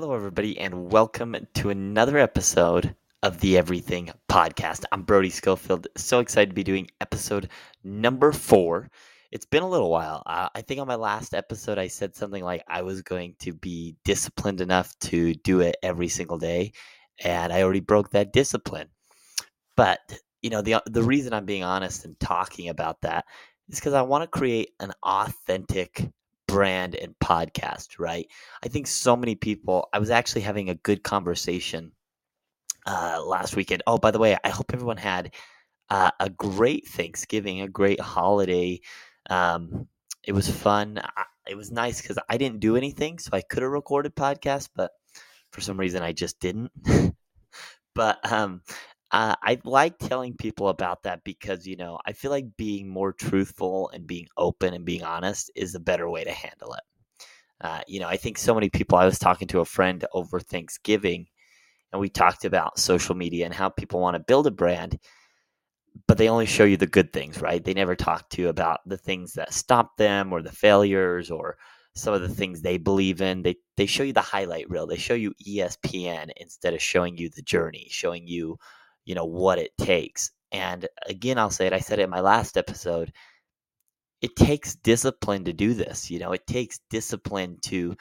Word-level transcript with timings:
Hello, 0.00 0.14
everybody, 0.14 0.56
and 0.60 0.92
welcome 0.92 1.34
to 1.54 1.70
another 1.70 2.18
episode 2.18 2.94
of 3.24 3.40
the 3.40 3.58
Everything 3.58 4.12
Podcast. 4.28 4.84
I'm 4.92 5.02
Brody 5.02 5.28
Schofield. 5.28 5.88
So 5.96 6.20
excited 6.20 6.50
to 6.50 6.54
be 6.54 6.62
doing 6.62 6.88
episode 7.00 7.48
number 7.82 8.30
four. 8.30 8.92
It's 9.32 9.44
been 9.44 9.64
a 9.64 9.68
little 9.68 9.90
while. 9.90 10.22
Uh, 10.24 10.50
I 10.54 10.62
think 10.62 10.80
on 10.80 10.86
my 10.86 10.94
last 10.94 11.34
episode, 11.34 11.80
I 11.80 11.88
said 11.88 12.14
something 12.14 12.44
like 12.44 12.62
I 12.68 12.82
was 12.82 13.02
going 13.02 13.34
to 13.40 13.52
be 13.52 13.96
disciplined 14.04 14.60
enough 14.60 14.96
to 15.00 15.34
do 15.34 15.62
it 15.62 15.74
every 15.82 16.06
single 16.06 16.38
day, 16.38 16.74
and 17.24 17.52
I 17.52 17.62
already 17.62 17.80
broke 17.80 18.10
that 18.10 18.32
discipline. 18.32 18.90
But 19.76 19.98
you 20.42 20.50
know, 20.50 20.62
the 20.62 20.80
the 20.86 21.02
reason 21.02 21.32
I'm 21.32 21.44
being 21.44 21.64
honest 21.64 22.04
and 22.04 22.18
talking 22.20 22.68
about 22.68 23.00
that 23.00 23.24
is 23.68 23.80
because 23.80 23.94
I 23.94 24.02
want 24.02 24.22
to 24.22 24.38
create 24.38 24.70
an 24.78 24.92
authentic 25.02 26.08
brand 26.48 26.96
and 26.96 27.14
podcast, 27.20 28.00
right? 28.00 28.26
I 28.64 28.68
think 28.68 28.88
so 28.88 29.14
many 29.14 29.36
people, 29.36 29.88
I 29.92 30.00
was 30.00 30.10
actually 30.10 30.40
having 30.40 30.68
a 30.70 30.74
good 30.74 31.04
conversation 31.04 31.92
uh, 32.86 33.22
last 33.24 33.54
weekend. 33.54 33.84
Oh, 33.86 33.98
by 33.98 34.10
the 34.10 34.18
way, 34.18 34.36
I 34.42 34.48
hope 34.48 34.72
everyone 34.74 34.96
had 34.96 35.34
uh, 35.90 36.10
a 36.18 36.28
great 36.28 36.88
Thanksgiving, 36.88 37.60
a 37.60 37.68
great 37.68 38.00
holiday. 38.00 38.80
Um, 39.30 39.86
it 40.26 40.32
was 40.32 40.50
fun. 40.50 41.00
It 41.46 41.56
was 41.56 41.70
nice 41.70 42.02
because 42.02 42.18
I 42.28 42.36
didn't 42.38 42.60
do 42.60 42.76
anything, 42.76 43.18
so 43.18 43.30
I 43.32 43.42
could 43.42 43.62
have 43.62 43.70
recorded 43.70 44.16
podcasts, 44.16 44.68
but 44.74 44.90
for 45.52 45.60
some 45.60 45.78
reason 45.78 46.02
I 46.02 46.12
just 46.12 46.40
didn't. 46.40 46.72
but 47.94 48.32
um, 48.32 48.62
uh, 49.10 49.34
I 49.42 49.58
like 49.64 49.98
telling 49.98 50.34
people 50.36 50.68
about 50.68 51.02
that 51.04 51.24
because, 51.24 51.66
you 51.66 51.76
know, 51.76 51.98
I 52.06 52.12
feel 52.12 52.30
like 52.30 52.56
being 52.56 52.88
more 52.88 53.12
truthful 53.12 53.90
and 53.94 54.06
being 54.06 54.26
open 54.36 54.74
and 54.74 54.84
being 54.84 55.02
honest 55.02 55.50
is 55.56 55.74
a 55.74 55.80
better 55.80 56.10
way 56.10 56.24
to 56.24 56.30
handle 56.32 56.74
it. 56.74 56.82
Uh, 57.60 57.80
you 57.88 58.00
know, 58.00 58.08
I 58.08 58.16
think 58.16 58.38
so 58.38 58.54
many 58.54 58.70
people, 58.70 58.98
I 58.98 59.06
was 59.06 59.18
talking 59.18 59.48
to 59.48 59.60
a 59.60 59.64
friend 59.66 60.04
over 60.12 60.40
Thanksgiving 60.40 61.26
and 61.92 62.00
we 62.00 62.08
talked 62.10 62.44
about 62.44 62.78
social 62.80 63.14
media 63.14 63.46
and 63.46 63.54
how 63.54 63.70
people 63.70 64.00
want 64.00 64.16
to 64.16 64.20
build 64.20 64.46
a 64.46 64.52
brand, 64.52 64.98
but 66.06 66.16
they 66.18 66.28
only 66.28 66.46
show 66.46 66.64
you 66.64 66.76
the 66.76 66.86
good 66.86 67.12
things, 67.12 67.40
right? 67.40 67.64
They 67.64 67.74
never 67.74 67.94
talk 67.96 68.28
to 68.30 68.42
you 68.42 68.48
about 68.48 68.80
the 68.86 68.96
things 68.96 69.32
that 69.34 69.52
stop 69.52 69.96
them 69.96 70.32
or 70.32 70.42
the 70.42 70.52
failures 70.52 71.30
or 71.30 71.56
some 71.94 72.14
of 72.14 72.22
the 72.22 72.28
things 72.28 72.60
they 72.62 72.78
believe 72.78 73.20
in. 73.20 73.42
They 73.42 73.56
they 73.76 73.86
show 73.86 74.02
you 74.04 74.12
the 74.12 74.20
highlight 74.20 74.70
reel. 74.70 74.86
They 74.86 74.96
show 74.96 75.14
you 75.14 75.34
ESPN 75.46 76.30
instead 76.36 76.74
of 76.74 76.82
showing 76.82 77.16
you 77.18 77.28
the 77.28 77.42
journey, 77.42 77.88
showing 77.90 78.26
you 78.26 78.58
you 79.08 79.16
know 79.16 79.24
what 79.26 79.58
it 79.58 79.72
takes. 79.78 80.30
And 80.52 80.88
again 81.06 81.38
i'll 81.38 81.50
say 81.50 81.66
it 81.66 81.72
i 81.72 81.80
said 81.80 81.98
it 81.98 82.04
in 82.04 82.10
my 82.10 82.20
last 82.20 82.56
episode 82.56 83.12
it 84.20 84.36
takes 84.36 84.74
discipline 84.76 85.44
to 85.44 85.52
do 85.52 85.74
this 85.74 86.10
you 86.10 86.18
know 86.18 86.32
it 86.32 86.46
takes 86.46 86.80
discipline 86.90 87.58
to 87.62 87.96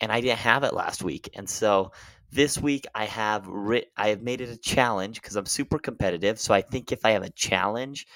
and 0.00 0.12
i 0.12 0.20
didn't 0.20 0.38
have 0.38 0.64
it 0.64 0.74
last 0.74 1.02
week 1.02 1.30
and 1.34 1.48
so 1.48 1.92
this 2.32 2.58
week 2.58 2.86
i 2.94 3.04
have 3.06 3.46
writ 3.46 3.90
i 3.96 4.08
have 4.08 4.22
made 4.22 4.40
it 4.40 4.50
a 4.50 4.58
challenge 4.58 5.20
because 5.20 5.36
i'm 5.36 5.46
super 5.46 5.78
competitive 5.78 6.38
so 6.40 6.54
i 6.54 6.62
think 6.62 6.92
if 6.92 7.04
i 7.04 7.12
have 7.12 7.22
a 7.24 7.30
challenge 7.30 8.06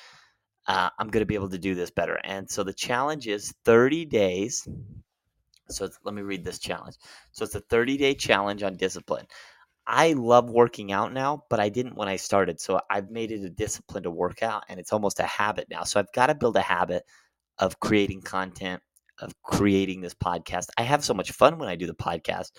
uh, 0.69 0.91
i'm 0.99 1.09
going 1.09 1.23
to 1.23 1.27
be 1.27 1.35
able 1.35 1.49
to 1.49 1.59
do 1.59 1.75
this 1.75 1.91
better. 1.91 2.21
And 2.25 2.49
so 2.51 2.63
the 2.63 2.75
challenge 2.75 3.27
is 3.27 3.55
30 3.65 4.05
days 4.05 4.69
so 5.71 5.89
let 6.05 6.15
me 6.15 6.23
read 6.23 6.45
this 6.45 6.59
challenge. 6.59 6.97
So 7.33 7.45
it's 7.45 7.55
a 7.55 7.61
30 7.61 7.97
day 7.99 8.15
challenge 8.15 8.63
on 8.63 8.77
discipline 8.77 9.27
I 9.91 10.13
love 10.13 10.51
working 10.51 10.93
out 10.93 11.15
now, 11.15 11.45
but 11.49 11.61
I 11.61 11.71
didn't 11.71 11.97
when 11.97 12.09
I 12.09 12.17
started. 12.17 12.61
So 12.61 12.79
I've 12.91 13.11
made 13.11 13.33
it 13.33 13.43
a 13.43 13.49
discipline 13.49 14.03
to 14.03 14.11
work 14.11 14.43
out 14.43 14.65
and 14.69 14.79
it's 14.79 14.93
almost 14.93 15.19
a 15.19 15.25
habit 15.25 15.69
now. 15.71 15.85
So 15.85 15.99
I've 15.99 16.13
got 16.13 16.27
to 16.27 16.35
build 16.35 16.57
a 16.57 16.61
habit 16.61 17.05
of 17.59 17.81
creating 17.81 18.21
content, 18.21 18.83
of 19.21 19.33
creating 19.43 20.03
this 20.03 20.15
podcast. 20.15 20.67
I 20.77 20.83
have 20.83 21.03
so 21.03 21.15
much 21.15 21.33
fun 21.33 21.59
when 21.59 21.71
I 21.71 21.77
do 21.77 21.87
the 21.87 21.95
podcast, 21.95 22.51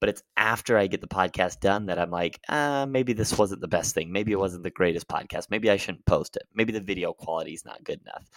but 0.00 0.08
it's 0.08 0.22
after 0.36 0.76
I 0.76 0.88
get 0.88 1.00
the 1.00 1.06
podcast 1.06 1.60
done 1.60 1.86
that 1.86 1.98
I'm 2.00 2.10
like, 2.10 2.40
uh, 2.48 2.86
maybe 2.86 3.12
this 3.12 3.38
wasn't 3.38 3.60
the 3.60 3.68
best 3.68 3.94
thing. 3.94 4.10
Maybe 4.10 4.32
it 4.32 4.40
wasn't 4.40 4.64
the 4.64 4.70
greatest 4.70 5.06
podcast. 5.06 5.46
Maybe 5.50 5.70
I 5.70 5.76
shouldn't 5.76 6.06
post 6.06 6.34
it. 6.34 6.42
Maybe 6.52 6.72
the 6.72 6.80
video 6.80 7.12
quality 7.12 7.54
is 7.54 7.64
not 7.64 7.84
good 7.84 8.00
enough. 8.00 8.28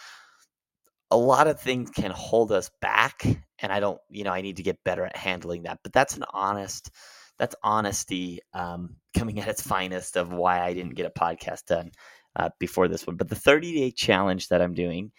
A 1.10 1.16
lot 1.16 1.48
of 1.48 1.60
things 1.60 1.90
can 1.90 2.12
hold 2.12 2.52
us 2.52 2.70
back, 2.80 3.24
and 3.58 3.72
I 3.72 3.80
don't, 3.80 3.98
you 4.10 4.22
know, 4.22 4.30
I 4.30 4.42
need 4.42 4.58
to 4.58 4.62
get 4.62 4.84
better 4.84 5.04
at 5.04 5.16
handling 5.16 5.64
that. 5.64 5.80
But 5.82 5.92
that's 5.92 6.16
an 6.16 6.24
honest, 6.32 6.90
that's 7.38 7.54
honesty 7.62 8.40
um, 8.52 8.96
coming 9.16 9.40
at 9.40 9.48
its 9.48 9.62
finest 9.62 10.16
of 10.16 10.32
why 10.32 10.60
I 10.60 10.74
didn't 10.74 10.94
get 10.94 11.06
a 11.06 11.10
podcast 11.10 11.66
done 11.66 11.92
uh, 12.36 12.50
before 12.58 12.88
this 12.88 13.06
one. 13.06 13.16
But 13.16 13.28
the 13.28 13.34
30 13.34 13.74
day 13.74 13.90
challenge 13.90 14.48
that 14.48 14.62
I'm 14.62 14.74
doing 14.74 15.12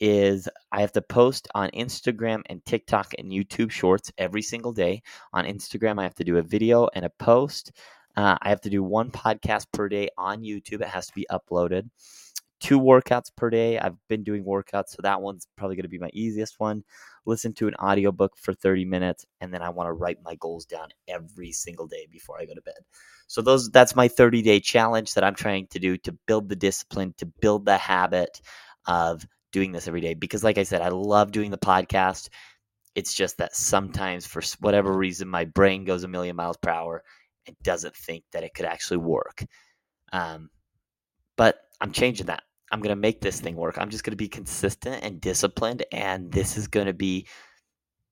is 0.00 0.48
I 0.70 0.80
have 0.82 0.92
to 0.92 1.02
post 1.02 1.48
on 1.54 1.70
Instagram 1.70 2.42
and 2.46 2.64
TikTok 2.64 3.12
and 3.18 3.30
YouTube 3.30 3.70
Shorts 3.70 4.12
every 4.18 4.42
single 4.42 4.72
day. 4.72 5.02
On 5.32 5.44
Instagram, 5.44 5.98
I 5.98 6.04
have 6.04 6.14
to 6.16 6.24
do 6.24 6.36
a 6.36 6.42
video 6.42 6.88
and 6.94 7.04
a 7.04 7.10
post. 7.18 7.72
Uh, 8.16 8.36
I 8.40 8.48
have 8.48 8.60
to 8.62 8.70
do 8.70 8.82
one 8.82 9.10
podcast 9.10 9.66
per 9.72 9.88
day 9.88 10.08
on 10.16 10.42
YouTube. 10.42 10.80
It 10.80 10.88
has 10.88 11.06
to 11.06 11.14
be 11.14 11.26
uploaded 11.30 11.88
two 12.60 12.80
workouts 12.80 13.30
per 13.36 13.50
day. 13.50 13.78
I've 13.78 13.96
been 14.08 14.24
doing 14.24 14.44
workouts, 14.44 14.90
so 14.90 15.02
that 15.02 15.20
one's 15.20 15.46
probably 15.56 15.76
going 15.76 15.84
to 15.84 15.88
be 15.88 15.98
my 15.98 16.10
easiest 16.12 16.58
one. 16.58 16.84
Listen 17.24 17.52
to 17.54 17.68
an 17.68 17.74
audiobook 17.76 18.36
for 18.36 18.54
30 18.54 18.84
minutes, 18.84 19.26
and 19.40 19.52
then 19.52 19.62
I 19.62 19.70
want 19.70 19.88
to 19.88 19.92
write 19.92 20.18
my 20.24 20.34
goals 20.36 20.64
down 20.64 20.88
every 21.08 21.52
single 21.52 21.86
day 21.86 22.06
before 22.10 22.40
I 22.40 22.46
go 22.46 22.54
to 22.54 22.62
bed. 22.62 22.74
So 23.26 23.42
those 23.42 23.70
that's 23.70 23.96
my 23.96 24.08
30 24.08 24.42
day 24.42 24.60
challenge 24.60 25.14
that 25.14 25.24
I'm 25.24 25.34
trying 25.34 25.66
to 25.68 25.78
do 25.78 25.96
to 25.98 26.12
build 26.26 26.48
the 26.48 26.56
discipline, 26.56 27.14
to 27.18 27.26
build 27.26 27.66
the 27.66 27.76
habit 27.76 28.40
of 28.86 29.26
doing 29.52 29.72
this 29.72 29.88
every 29.88 30.00
day. 30.00 30.14
Because 30.14 30.44
like 30.44 30.58
I 30.58 30.62
said, 30.62 30.82
I 30.82 30.88
love 30.88 31.32
doing 31.32 31.50
the 31.50 31.58
podcast. 31.58 32.28
It's 32.94 33.12
just 33.12 33.38
that 33.38 33.54
sometimes 33.54 34.26
for 34.26 34.42
whatever 34.60 34.92
reason 34.92 35.28
my 35.28 35.44
brain 35.44 35.84
goes 35.84 36.04
a 36.04 36.08
million 36.08 36.36
miles 36.36 36.56
per 36.56 36.70
hour 36.70 37.02
and 37.46 37.56
doesn't 37.62 37.96
think 37.96 38.24
that 38.32 38.44
it 38.44 38.54
could 38.54 38.66
actually 38.66 38.98
work. 38.98 39.44
Um, 40.12 40.48
but 41.36 41.58
I'm 41.80 41.92
changing 41.92 42.26
that. 42.26 42.42
I'm 42.72 42.80
going 42.80 42.94
to 42.94 43.00
make 43.00 43.20
this 43.20 43.40
thing 43.40 43.56
work. 43.56 43.78
I'm 43.78 43.90
just 43.90 44.04
going 44.04 44.12
to 44.12 44.16
be 44.16 44.28
consistent 44.28 45.02
and 45.04 45.20
disciplined. 45.20 45.84
And 45.92 46.32
this 46.32 46.56
is 46.56 46.66
going 46.66 46.86
to 46.86 46.92
be, 46.92 47.26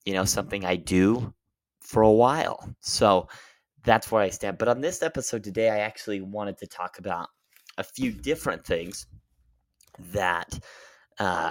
you 0.04 0.12
know, 0.12 0.24
something 0.24 0.64
I 0.64 0.76
do 0.76 1.34
for 1.80 2.02
a 2.02 2.12
while. 2.12 2.68
So 2.80 3.28
that's 3.84 4.10
where 4.10 4.22
I 4.22 4.30
stand. 4.30 4.58
But 4.58 4.68
on 4.68 4.80
this 4.80 5.02
episode 5.02 5.44
today, 5.44 5.70
I 5.70 5.80
actually 5.80 6.20
wanted 6.20 6.58
to 6.58 6.66
talk 6.66 6.98
about 6.98 7.28
a 7.78 7.84
few 7.84 8.12
different 8.12 8.64
things 8.64 9.06
that 10.12 10.58
uh, 11.18 11.50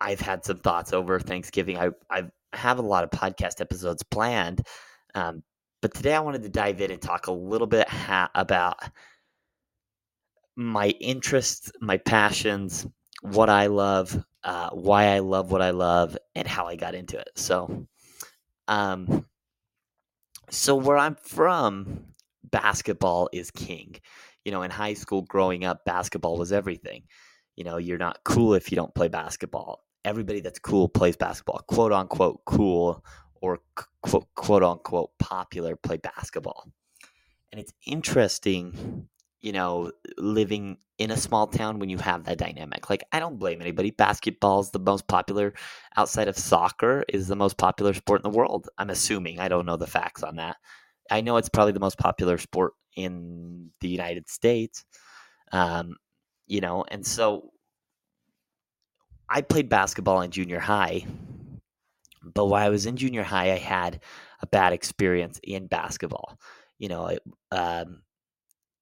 I've 0.00 0.20
had 0.20 0.44
some 0.44 0.58
thoughts 0.58 0.92
over 0.92 1.18
Thanksgiving. 1.18 1.78
I, 1.78 1.90
I 2.10 2.24
have 2.52 2.78
a 2.78 2.82
lot 2.82 3.04
of 3.04 3.10
podcast 3.10 3.60
episodes 3.60 4.02
planned. 4.02 4.66
Um, 5.14 5.42
but 5.80 5.94
today 5.94 6.14
I 6.14 6.20
wanted 6.20 6.42
to 6.42 6.48
dive 6.48 6.80
in 6.80 6.90
and 6.90 7.00
talk 7.00 7.26
a 7.26 7.32
little 7.32 7.66
bit 7.66 7.88
ha- 7.88 8.30
about 8.34 8.78
my 10.56 10.88
interests, 11.00 11.72
my 11.80 11.96
passions, 11.96 12.86
what 13.22 13.48
I 13.48 13.66
love, 13.66 14.24
uh, 14.44 14.70
why 14.70 15.06
I 15.06 15.20
love 15.20 15.50
what 15.50 15.62
I 15.62 15.70
love, 15.70 16.16
and 16.34 16.46
how 16.46 16.66
I 16.66 16.76
got 16.76 16.94
into 16.94 17.18
it. 17.18 17.30
So, 17.36 17.86
um, 18.68 19.26
so 20.50 20.76
where 20.76 20.96
I'm 20.96 21.16
from, 21.16 22.04
basketball 22.50 23.28
is 23.32 23.50
king. 23.50 23.96
You 24.44 24.52
know, 24.52 24.62
in 24.62 24.70
high 24.70 24.94
school 24.94 25.22
growing 25.22 25.64
up, 25.64 25.84
basketball 25.84 26.36
was 26.36 26.52
everything. 26.52 27.04
You 27.56 27.64
know, 27.64 27.78
you're 27.78 27.98
not 27.98 28.18
cool 28.24 28.54
if 28.54 28.70
you 28.70 28.76
don't 28.76 28.94
play 28.94 29.08
basketball. 29.08 29.80
Everybody 30.04 30.40
that's 30.40 30.58
cool 30.58 30.88
plays 30.88 31.16
basketball, 31.16 31.62
quote 31.66 31.92
unquote 31.92 32.42
cool 32.44 33.02
or 33.40 33.60
quote, 34.02 34.26
quote 34.34 34.62
unquote 34.62 35.10
popular 35.18 35.76
play 35.76 35.96
basketball. 35.96 36.70
And 37.50 37.60
it's 37.60 37.72
interesting 37.86 39.08
you 39.44 39.52
know, 39.52 39.92
living 40.16 40.78
in 40.96 41.10
a 41.10 41.18
small 41.18 41.46
town 41.46 41.78
when 41.78 41.90
you 41.90 41.98
have 41.98 42.24
that 42.24 42.38
dynamic. 42.38 42.88
Like, 42.88 43.04
I 43.12 43.20
don't 43.20 43.38
blame 43.38 43.60
anybody. 43.60 43.90
Basketball 43.90 44.60
is 44.60 44.70
the 44.70 44.78
most 44.78 45.06
popular 45.06 45.52
outside 45.98 46.28
of 46.28 46.38
soccer, 46.38 47.04
is 47.10 47.28
the 47.28 47.36
most 47.36 47.58
popular 47.58 47.92
sport 47.92 48.24
in 48.24 48.30
the 48.30 48.38
world. 48.38 48.70
I'm 48.78 48.88
assuming. 48.88 49.40
I 49.40 49.48
don't 49.48 49.66
know 49.66 49.76
the 49.76 49.86
facts 49.86 50.22
on 50.22 50.36
that. 50.36 50.56
I 51.10 51.20
know 51.20 51.36
it's 51.36 51.50
probably 51.50 51.74
the 51.74 51.80
most 51.80 51.98
popular 51.98 52.38
sport 52.38 52.72
in 52.96 53.70
the 53.82 53.88
United 53.88 54.30
States. 54.30 54.86
Um, 55.52 55.96
you 56.46 56.62
know, 56.62 56.86
and 56.88 57.06
so 57.06 57.50
I 59.28 59.42
played 59.42 59.68
basketball 59.68 60.22
in 60.22 60.30
junior 60.30 60.58
high, 60.58 61.04
but 62.22 62.46
while 62.46 62.64
I 62.64 62.70
was 62.70 62.86
in 62.86 62.96
junior 62.96 63.22
high, 63.22 63.52
I 63.52 63.58
had 63.58 64.00
a 64.40 64.46
bad 64.46 64.72
experience 64.72 65.38
in 65.42 65.66
basketball. 65.66 66.38
You 66.78 66.88
know, 66.88 67.06
it, 67.08 67.22
um, 67.50 68.00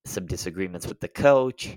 some 0.04 0.26
disagreements 0.26 0.86
with 0.86 1.00
the 1.00 1.08
coach. 1.08 1.76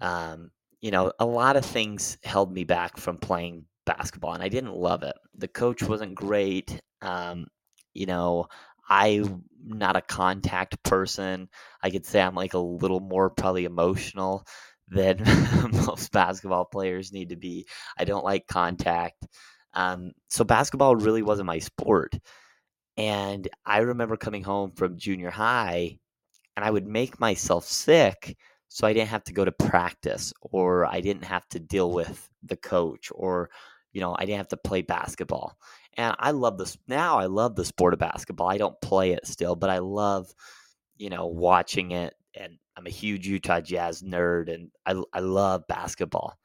Um, 0.00 0.50
you 0.80 0.90
know, 0.90 1.12
a 1.18 1.26
lot 1.26 1.56
of 1.56 1.64
things 1.64 2.18
held 2.24 2.52
me 2.52 2.64
back 2.64 2.96
from 2.96 3.18
playing 3.18 3.64
basketball, 3.86 4.32
and 4.32 4.42
I 4.42 4.48
didn't 4.48 4.74
love 4.74 5.02
it. 5.02 5.16
The 5.36 5.48
coach 5.48 5.82
wasn't 5.82 6.14
great. 6.14 6.80
Um, 7.02 7.46
you 7.92 8.06
know, 8.06 8.46
I'm 8.88 9.44
not 9.64 9.96
a 9.96 10.02
contact 10.02 10.82
person. 10.82 11.48
I 11.82 11.90
could 11.90 12.06
say 12.06 12.20
I'm 12.20 12.34
like 12.34 12.54
a 12.54 12.58
little 12.58 13.00
more 13.00 13.30
probably 13.30 13.64
emotional 13.64 14.44
than 14.88 15.22
most 15.86 16.12
basketball 16.12 16.64
players 16.64 17.12
need 17.12 17.30
to 17.30 17.36
be. 17.36 17.66
I 17.96 18.04
don't 18.04 18.24
like 18.24 18.46
contact. 18.46 19.26
Um, 19.74 20.12
so 20.28 20.44
basketball 20.44 20.96
really 20.96 21.22
wasn't 21.22 21.46
my 21.46 21.60
sport. 21.60 22.14
And 22.96 23.48
I 23.64 23.78
remember 23.78 24.16
coming 24.16 24.42
home 24.42 24.72
from 24.72 24.98
junior 24.98 25.30
high 25.30 25.98
and 26.60 26.66
I 26.66 26.70
would 26.70 26.86
make 26.86 27.18
myself 27.18 27.64
sick 27.64 28.36
so 28.68 28.86
I 28.86 28.92
didn't 28.92 29.08
have 29.08 29.24
to 29.24 29.32
go 29.32 29.46
to 29.46 29.50
practice 29.50 30.34
or 30.42 30.84
I 30.84 31.00
didn't 31.00 31.24
have 31.24 31.48
to 31.48 31.58
deal 31.58 31.90
with 31.90 32.28
the 32.42 32.56
coach 32.56 33.10
or 33.14 33.48
you 33.92 34.02
know, 34.02 34.14
I 34.16 34.26
didn't 34.26 34.36
have 34.36 34.48
to 34.48 34.56
play 34.58 34.82
basketball. 34.82 35.56
And 35.96 36.14
I 36.18 36.32
love 36.32 36.58
this 36.58 36.76
now 36.86 37.18
I 37.18 37.26
love 37.26 37.56
the 37.56 37.64
sport 37.64 37.94
of 37.94 37.98
basketball. 37.98 38.50
I 38.50 38.58
don't 38.58 38.78
play 38.82 39.12
it 39.12 39.26
still, 39.26 39.56
but 39.56 39.70
I 39.70 39.78
love 39.78 40.30
you 40.98 41.08
know, 41.08 41.28
watching 41.28 41.92
it 41.92 42.14
and 42.34 42.58
I'm 42.76 42.86
a 42.86 42.90
huge 42.90 43.26
Utah 43.26 43.62
Jazz 43.62 44.02
nerd 44.02 44.52
and 44.52 44.70
I 44.84 45.02
I 45.14 45.20
love 45.20 45.66
basketball. 45.66 46.36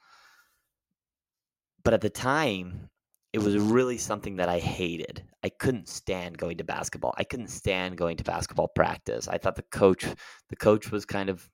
But 1.84 1.94
at 1.94 2.00
the 2.00 2.10
time, 2.10 2.90
it 3.34 3.40
was 3.40 3.58
really 3.58 3.98
something 3.98 4.38
that 4.38 4.48
I 4.48 4.60
hated. 4.60 5.26
I 5.46 5.50
couldn't 5.50 5.88
stand 5.88 6.40
going 6.40 6.58
to 6.58 6.64
basketball. 6.64 7.14
I 7.20 7.24
couldn't 7.24 7.50
stand 7.50 8.00
going 8.00 8.18
to 8.18 8.24
basketball 8.24 8.68
practice. 8.68 9.28
I 9.28 9.38
thought 9.38 9.56
the 9.56 9.62
coach, 9.62 10.04
the 10.50 10.56
coach 10.56 10.90
was 10.90 11.06
kind 11.06 11.30
of 11.30 11.48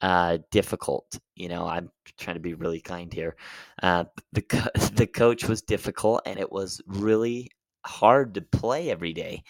uh, 0.00 0.38
difficult. 0.50 1.18
You 1.36 1.50
know, 1.50 1.66
I'm 1.66 1.90
trying 2.18 2.36
to 2.36 2.40
be 2.40 2.54
really 2.54 2.80
kind 2.80 3.12
here. 3.12 3.36
Uh, 3.82 4.04
the 4.32 4.90
the 4.94 5.06
coach 5.06 5.44
was 5.44 5.60
difficult, 5.60 6.22
and 6.24 6.40
it 6.40 6.50
was 6.50 6.80
really 6.86 7.50
hard 7.84 8.32
to 8.36 8.40
play 8.40 8.90
every 8.90 9.12
day. 9.12 9.42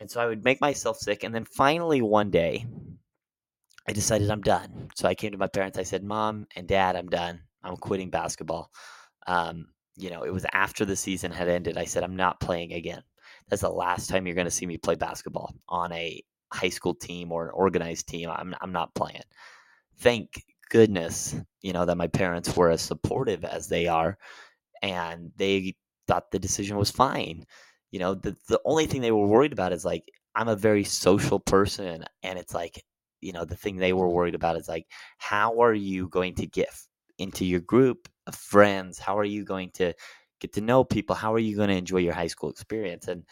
And 0.00 0.10
so 0.10 0.20
I 0.20 0.26
would 0.26 0.44
make 0.44 0.60
myself 0.60 0.96
sick, 0.96 1.22
and 1.22 1.32
then 1.32 1.44
finally 1.44 2.02
one 2.02 2.32
day, 2.32 2.66
I 3.86 3.92
decided 3.92 4.28
I'm 4.28 4.42
done. 4.42 4.88
So 4.96 5.06
I 5.06 5.14
came 5.14 5.30
to 5.30 5.38
my 5.38 5.46
parents. 5.46 5.78
I 5.78 5.84
said, 5.84 6.02
"Mom 6.02 6.48
and 6.56 6.66
Dad, 6.66 6.96
I'm 6.96 7.10
done. 7.10 7.42
I'm 7.62 7.76
quitting 7.76 8.10
basketball." 8.10 8.72
Um, 9.28 9.68
you 9.98 10.10
know, 10.10 10.22
it 10.22 10.32
was 10.32 10.46
after 10.52 10.84
the 10.84 10.96
season 10.96 11.32
had 11.32 11.48
ended. 11.48 11.76
I 11.76 11.84
said, 11.84 12.04
I'm 12.04 12.16
not 12.16 12.40
playing 12.40 12.72
again. 12.72 13.02
That's 13.48 13.62
the 13.62 13.70
last 13.70 14.08
time 14.08 14.26
you're 14.26 14.34
going 14.34 14.46
to 14.46 14.50
see 14.50 14.66
me 14.66 14.78
play 14.78 14.94
basketball 14.94 15.54
on 15.68 15.92
a 15.92 16.22
high 16.52 16.68
school 16.68 16.94
team 16.94 17.32
or 17.32 17.46
an 17.46 17.50
organized 17.54 18.08
team. 18.08 18.30
I'm, 18.30 18.54
I'm 18.60 18.72
not 18.72 18.94
playing. 18.94 19.22
Thank 19.98 20.42
goodness, 20.70 21.34
you 21.62 21.72
know, 21.72 21.84
that 21.84 21.96
my 21.96 22.06
parents 22.06 22.54
were 22.56 22.70
as 22.70 22.82
supportive 22.82 23.44
as 23.44 23.68
they 23.68 23.86
are 23.86 24.18
and 24.82 25.32
they 25.36 25.74
thought 26.06 26.30
the 26.30 26.38
decision 26.38 26.76
was 26.76 26.90
fine. 26.90 27.44
You 27.90 27.98
know, 27.98 28.14
the, 28.14 28.36
the 28.48 28.60
only 28.64 28.86
thing 28.86 29.00
they 29.00 29.12
were 29.12 29.26
worried 29.26 29.52
about 29.52 29.72
is 29.72 29.84
like, 29.84 30.04
I'm 30.34 30.48
a 30.48 30.56
very 30.56 30.84
social 30.84 31.40
person. 31.40 32.04
And 32.22 32.38
it's 32.38 32.54
like, 32.54 32.84
you 33.20 33.32
know, 33.32 33.44
the 33.44 33.56
thing 33.56 33.76
they 33.76 33.92
were 33.92 34.08
worried 34.08 34.34
about 34.34 34.56
is 34.56 34.68
like, 34.68 34.86
how 35.16 35.60
are 35.62 35.74
you 35.74 36.08
going 36.08 36.34
to 36.36 36.46
get 36.46 36.68
into 37.18 37.44
your 37.44 37.60
group 37.60 38.08
friends? 38.32 38.98
How 38.98 39.18
are 39.18 39.24
you 39.24 39.44
going 39.44 39.70
to 39.74 39.94
get 40.40 40.54
to 40.54 40.60
know 40.60 40.84
people? 40.84 41.16
How 41.16 41.34
are 41.34 41.38
you 41.38 41.56
going 41.56 41.68
to 41.68 41.76
enjoy 41.76 41.98
your 41.98 42.14
high 42.14 42.26
school 42.26 42.50
experience? 42.50 43.08
And, 43.08 43.24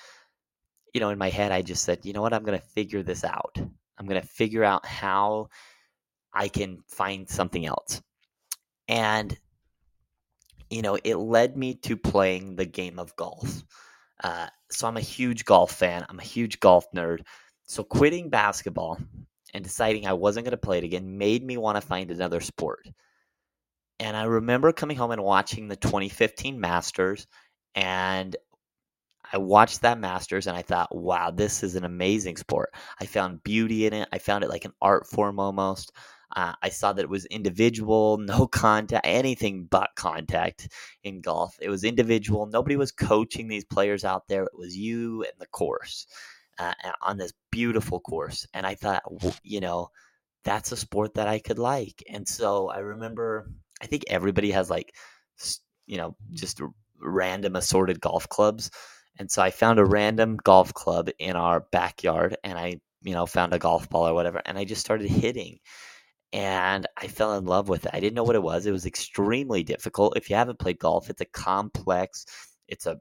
you 0.94 1.00
know, 1.00 1.10
in 1.10 1.18
my 1.18 1.30
head, 1.30 1.52
I 1.52 1.62
just 1.62 1.84
said, 1.84 2.04
you 2.04 2.12
know 2.12 2.22
what? 2.22 2.32
I'm 2.32 2.44
going 2.44 2.58
to 2.58 2.66
figure 2.66 3.02
this 3.02 3.24
out. 3.24 3.56
I'm 3.98 4.06
going 4.06 4.20
to 4.20 4.26
figure 4.26 4.64
out 4.64 4.86
how 4.86 5.48
I 6.32 6.48
can 6.48 6.78
find 6.88 7.28
something 7.28 7.64
else. 7.64 8.02
And, 8.88 9.36
you 10.70 10.82
know, 10.82 10.98
it 11.02 11.16
led 11.16 11.56
me 11.56 11.74
to 11.74 11.96
playing 11.96 12.56
the 12.56 12.66
game 12.66 12.98
of 12.98 13.16
golf. 13.16 13.62
Uh, 14.22 14.48
so 14.70 14.86
I'm 14.86 14.96
a 14.96 15.00
huge 15.00 15.44
golf 15.44 15.72
fan. 15.72 16.04
I'm 16.08 16.18
a 16.18 16.24
huge 16.24 16.60
golf 16.60 16.86
nerd. 16.94 17.20
So 17.64 17.82
quitting 17.84 18.30
basketball 18.30 18.98
and 19.54 19.64
deciding 19.64 20.06
I 20.06 20.12
wasn't 20.12 20.44
going 20.44 20.52
to 20.52 20.56
play 20.56 20.78
it 20.78 20.84
again 20.84 21.18
made 21.18 21.42
me 21.42 21.56
want 21.56 21.76
to 21.76 21.86
find 21.86 22.10
another 22.10 22.40
sport. 22.40 22.86
And 23.98 24.16
I 24.16 24.24
remember 24.24 24.72
coming 24.72 24.96
home 24.96 25.10
and 25.10 25.22
watching 25.22 25.68
the 25.68 25.76
2015 25.76 26.60
Masters, 26.60 27.26
and 27.74 28.36
I 29.32 29.38
watched 29.38 29.82
that 29.82 29.98
Masters 29.98 30.46
and 30.46 30.56
I 30.56 30.62
thought, 30.62 30.94
wow, 30.94 31.30
this 31.30 31.62
is 31.62 31.74
an 31.74 31.84
amazing 31.84 32.36
sport. 32.36 32.72
I 33.00 33.06
found 33.06 33.42
beauty 33.42 33.86
in 33.86 33.92
it. 33.92 34.08
I 34.12 34.18
found 34.18 34.44
it 34.44 34.50
like 34.50 34.64
an 34.64 34.72
art 34.80 35.06
form 35.06 35.40
almost. 35.40 35.92
Uh, 36.34 36.52
I 36.62 36.68
saw 36.68 36.92
that 36.92 37.02
it 37.02 37.08
was 37.08 37.24
individual, 37.26 38.18
no 38.20 38.46
contact, 38.46 39.06
anything 39.06 39.66
but 39.70 39.90
contact 39.96 40.68
in 41.02 41.20
golf. 41.20 41.56
It 41.60 41.70
was 41.70 41.84
individual. 41.84 42.46
Nobody 42.46 42.76
was 42.76 42.92
coaching 42.92 43.48
these 43.48 43.64
players 43.64 44.04
out 44.04 44.28
there. 44.28 44.44
It 44.44 44.58
was 44.58 44.76
you 44.76 45.22
and 45.22 45.32
the 45.38 45.46
course 45.46 46.06
uh, 46.58 46.74
on 47.02 47.16
this 47.16 47.32
beautiful 47.50 48.00
course. 48.00 48.46
And 48.54 48.66
I 48.66 48.74
thought, 48.74 49.02
you 49.42 49.60
know, 49.60 49.88
that's 50.44 50.72
a 50.72 50.76
sport 50.76 51.14
that 51.14 51.28
I 51.28 51.38
could 51.40 51.58
like. 51.58 52.02
And 52.08 52.26
so 52.28 52.68
I 52.68 52.78
remember 52.78 53.50
I 53.82 53.86
think 53.86 54.04
everybody 54.08 54.50
has 54.50 54.70
like, 54.70 54.94
you 55.86 55.96
know, 55.96 56.10
mm. 56.10 56.34
just 56.34 56.60
random 57.00 57.56
assorted 57.56 58.00
golf 58.00 58.28
clubs. 58.28 58.70
And 59.18 59.30
so 59.30 59.42
I 59.42 59.50
found 59.50 59.78
a 59.78 59.84
random 59.84 60.36
golf 60.36 60.74
club 60.74 61.08
in 61.18 61.36
our 61.36 61.60
backyard 61.72 62.36
and 62.44 62.58
I, 62.58 62.80
you 63.02 63.14
know, 63.14 63.26
found 63.26 63.52
a 63.52 63.58
golf 63.58 63.88
ball 63.88 64.08
or 64.08 64.14
whatever. 64.14 64.42
And 64.44 64.58
I 64.58 64.64
just 64.64 64.82
started 64.82 65.08
hitting 65.08 65.58
and 66.32 66.86
I 66.96 67.06
fell 67.06 67.34
in 67.34 67.46
love 67.46 67.68
with 67.68 67.86
it. 67.86 67.92
I 67.94 68.00
didn't 68.00 68.14
know 68.14 68.24
what 68.24 68.36
it 68.36 68.42
was. 68.42 68.66
It 68.66 68.72
was 68.72 68.86
extremely 68.86 69.62
difficult. 69.62 70.16
If 70.16 70.28
you 70.28 70.36
haven't 70.36 70.58
played 70.58 70.78
golf, 70.78 71.08
it's 71.08 71.20
a 71.20 71.26
complex, 71.26 72.26
it's 72.68 72.86
a 72.86 72.98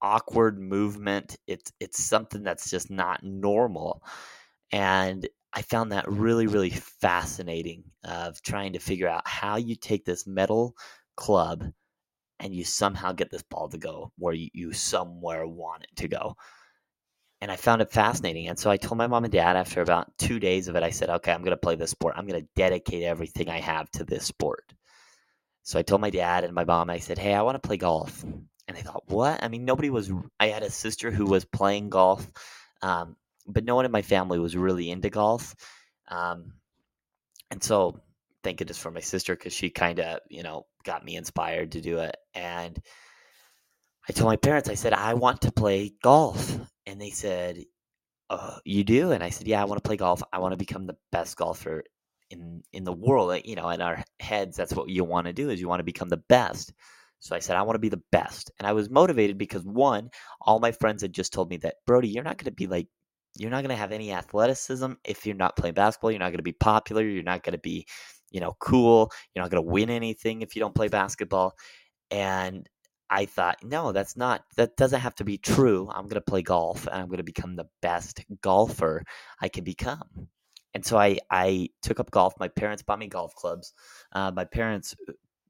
awkward 0.00 0.58
movement. 0.58 1.36
It's 1.46 1.72
it's 1.80 2.02
something 2.02 2.42
that's 2.42 2.70
just 2.70 2.90
not 2.90 3.22
normal. 3.22 4.02
And 4.72 5.28
I 5.52 5.62
found 5.62 5.92
that 5.92 6.08
really, 6.08 6.46
really 6.46 6.70
fascinating 6.70 7.84
of 8.04 8.40
trying 8.42 8.72
to 8.72 8.78
figure 8.78 9.08
out 9.08 9.26
how 9.26 9.56
you 9.56 9.76
take 9.76 10.04
this 10.04 10.26
metal 10.26 10.74
club 11.16 11.72
and 12.40 12.54
you 12.54 12.64
somehow 12.64 13.12
get 13.12 13.30
this 13.30 13.42
ball 13.42 13.68
to 13.68 13.78
go 13.78 14.12
where 14.18 14.34
you, 14.34 14.72
somewhere 14.72 15.46
want 15.46 15.84
it 15.84 15.96
to 15.96 16.08
go. 16.08 16.36
And 17.40 17.50
I 17.50 17.56
found 17.56 17.82
it 17.82 17.90
fascinating. 17.90 18.48
And 18.48 18.58
so 18.58 18.70
I 18.70 18.76
told 18.76 18.98
my 18.98 19.06
mom 19.06 19.24
and 19.24 19.32
dad 19.32 19.56
after 19.56 19.82
about 19.82 20.16
two 20.16 20.38
days 20.38 20.68
of 20.68 20.76
it, 20.76 20.82
I 20.82 20.90
said, 20.90 21.10
okay, 21.10 21.32
I'm 21.32 21.42
going 21.42 21.50
to 21.50 21.56
play 21.56 21.74
this 21.74 21.90
sport. 21.90 22.14
I'm 22.16 22.26
going 22.26 22.40
to 22.40 22.48
dedicate 22.56 23.02
everything 23.02 23.48
I 23.48 23.60
have 23.60 23.90
to 23.92 24.04
this 24.04 24.24
sport. 24.24 24.72
So 25.64 25.78
I 25.78 25.82
told 25.82 26.00
my 26.00 26.10
dad 26.10 26.44
and 26.44 26.54
my 26.54 26.64
mom, 26.64 26.88
I 26.88 26.98
said, 26.98 27.18
hey, 27.18 27.34
I 27.34 27.42
want 27.42 27.60
to 27.60 27.66
play 27.66 27.76
golf. 27.76 28.24
And 28.24 28.76
they 28.76 28.82
thought, 28.82 29.04
what? 29.06 29.42
I 29.42 29.48
mean, 29.48 29.64
nobody 29.64 29.90
was, 29.90 30.10
I 30.40 30.48
had 30.48 30.62
a 30.62 30.70
sister 30.70 31.10
who 31.10 31.26
was 31.26 31.44
playing 31.44 31.90
golf. 31.90 32.26
Um, 32.80 33.16
but 33.46 33.64
no 33.64 33.74
one 33.74 33.84
in 33.84 33.92
my 33.92 34.02
family 34.02 34.38
was 34.38 34.56
really 34.56 34.90
into 34.90 35.10
golf. 35.10 35.54
Um, 36.08 36.54
and 37.50 37.62
so 37.62 38.00
thank 38.42 38.58
goodness 38.58 38.78
for 38.78 38.90
my 38.90 39.00
sister 39.00 39.34
because 39.34 39.52
she 39.52 39.70
kind 39.70 40.00
of, 40.00 40.20
you 40.28 40.42
know, 40.42 40.66
got 40.84 41.04
me 41.04 41.16
inspired 41.16 41.72
to 41.72 41.80
do 41.80 41.98
it. 41.98 42.16
And 42.34 42.78
I 44.08 44.12
told 44.12 44.30
my 44.30 44.36
parents, 44.36 44.68
I 44.68 44.74
said, 44.74 44.92
I 44.92 45.14
want 45.14 45.42
to 45.42 45.52
play 45.52 45.92
golf. 46.02 46.58
And 46.86 47.00
they 47.00 47.10
said, 47.10 47.64
uh, 48.30 48.58
You 48.64 48.84
do? 48.84 49.12
And 49.12 49.22
I 49.22 49.30
said, 49.30 49.46
Yeah, 49.46 49.62
I 49.62 49.66
want 49.66 49.82
to 49.82 49.86
play 49.86 49.96
golf. 49.96 50.22
I 50.32 50.38
want 50.38 50.52
to 50.52 50.58
become 50.58 50.86
the 50.86 50.96
best 51.12 51.36
golfer 51.36 51.84
in 52.30 52.62
in 52.72 52.84
the 52.84 52.92
world. 52.92 53.40
You 53.44 53.54
know, 53.56 53.68
in 53.68 53.80
our 53.80 54.02
heads, 54.18 54.56
that's 54.56 54.74
what 54.74 54.88
you 54.88 55.04
want 55.04 55.26
to 55.26 55.32
do 55.32 55.50
is 55.50 55.60
you 55.60 55.68
want 55.68 55.80
to 55.80 55.84
become 55.84 56.08
the 56.08 56.16
best. 56.28 56.72
So 57.20 57.36
I 57.36 57.38
said, 57.38 57.56
I 57.56 57.62
want 57.62 57.76
to 57.76 57.80
be 57.80 57.88
the 57.88 58.02
best. 58.10 58.50
And 58.58 58.66
I 58.66 58.72
was 58.72 58.90
motivated 58.90 59.38
because 59.38 59.62
one, 59.62 60.10
all 60.40 60.58
my 60.58 60.72
friends 60.72 61.02
had 61.02 61.12
just 61.12 61.32
told 61.32 61.50
me 61.50 61.58
that, 61.58 61.76
Brody, 61.86 62.08
you're 62.08 62.24
not 62.24 62.36
going 62.36 62.46
to 62.46 62.50
be 62.50 62.66
like 62.66 62.88
you're 63.36 63.50
not 63.50 63.62
going 63.62 63.70
to 63.70 63.76
have 63.76 63.92
any 63.92 64.12
athleticism 64.12 64.92
if 65.04 65.26
you're 65.26 65.36
not 65.36 65.56
playing 65.56 65.74
basketball. 65.74 66.10
You're 66.10 66.20
not 66.20 66.30
going 66.30 66.38
to 66.38 66.42
be 66.42 66.52
popular. 66.52 67.02
You're 67.02 67.22
not 67.22 67.42
going 67.42 67.54
to 67.54 67.58
be, 67.58 67.86
you 68.30 68.40
know, 68.40 68.56
cool. 68.60 69.10
You're 69.34 69.42
not 69.42 69.50
going 69.50 69.62
to 69.62 69.70
win 69.70 69.90
anything 69.90 70.42
if 70.42 70.54
you 70.54 70.60
don't 70.60 70.74
play 70.74 70.88
basketball. 70.88 71.54
And 72.10 72.68
I 73.08 73.26
thought, 73.26 73.56
no, 73.62 73.92
that's 73.92 74.16
not, 74.16 74.42
that 74.56 74.76
doesn't 74.76 75.00
have 75.00 75.14
to 75.16 75.24
be 75.24 75.38
true. 75.38 75.88
I'm 75.90 76.04
going 76.04 76.14
to 76.14 76.20
play 76.20 76.42
golf 76.42 76.86
and 76.86 76.96
I'm 76.96 77.08
going 77.08 77.18
to 77.18 77.24
become 77.24 77.56
the 77.56 77.68
best 77.80 78.24
golfer 78.42 79.02
I 79.40 79.48
can 79.48 79.64
become. 79.64 80.28
And 80.74 80.84
so 80.84 80.98
I, 80.98 81.18
I 81.30 81.68
took 81.82 82.00
up 82.00 82.10
golf. 82.10 82.34
My 82.38 82.48
parents 82.48 82.82
bought 82.82 82.98
me 82.98 83.08
golf 83.08 83.34
clubs. 83.34 83.74
Uh, 84.12 84.30
my 84.34 84.44
parents 84.44 84.94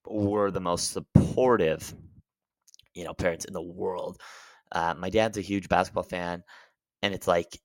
were 0.06 0.50
the 0.50 0.60
most 0.60 0.90
supportive, 0.90 1.94
you 2.94 3.04
know, 3.04 3.14
parents 3.14 3.44
in 3.44 3.52
the 3.52 3.62
world. 3.62 4.20
Uh, 4.72 4.94
my 4.98 5.10
dad's 5.10 5.38
a 5.38 5.42
huge 5.42 5.68
basketball 5.68 6.02
fan. 6.02 6.42
And 7.02 7.14
it's 7.14 7.28
like 7.28 7.58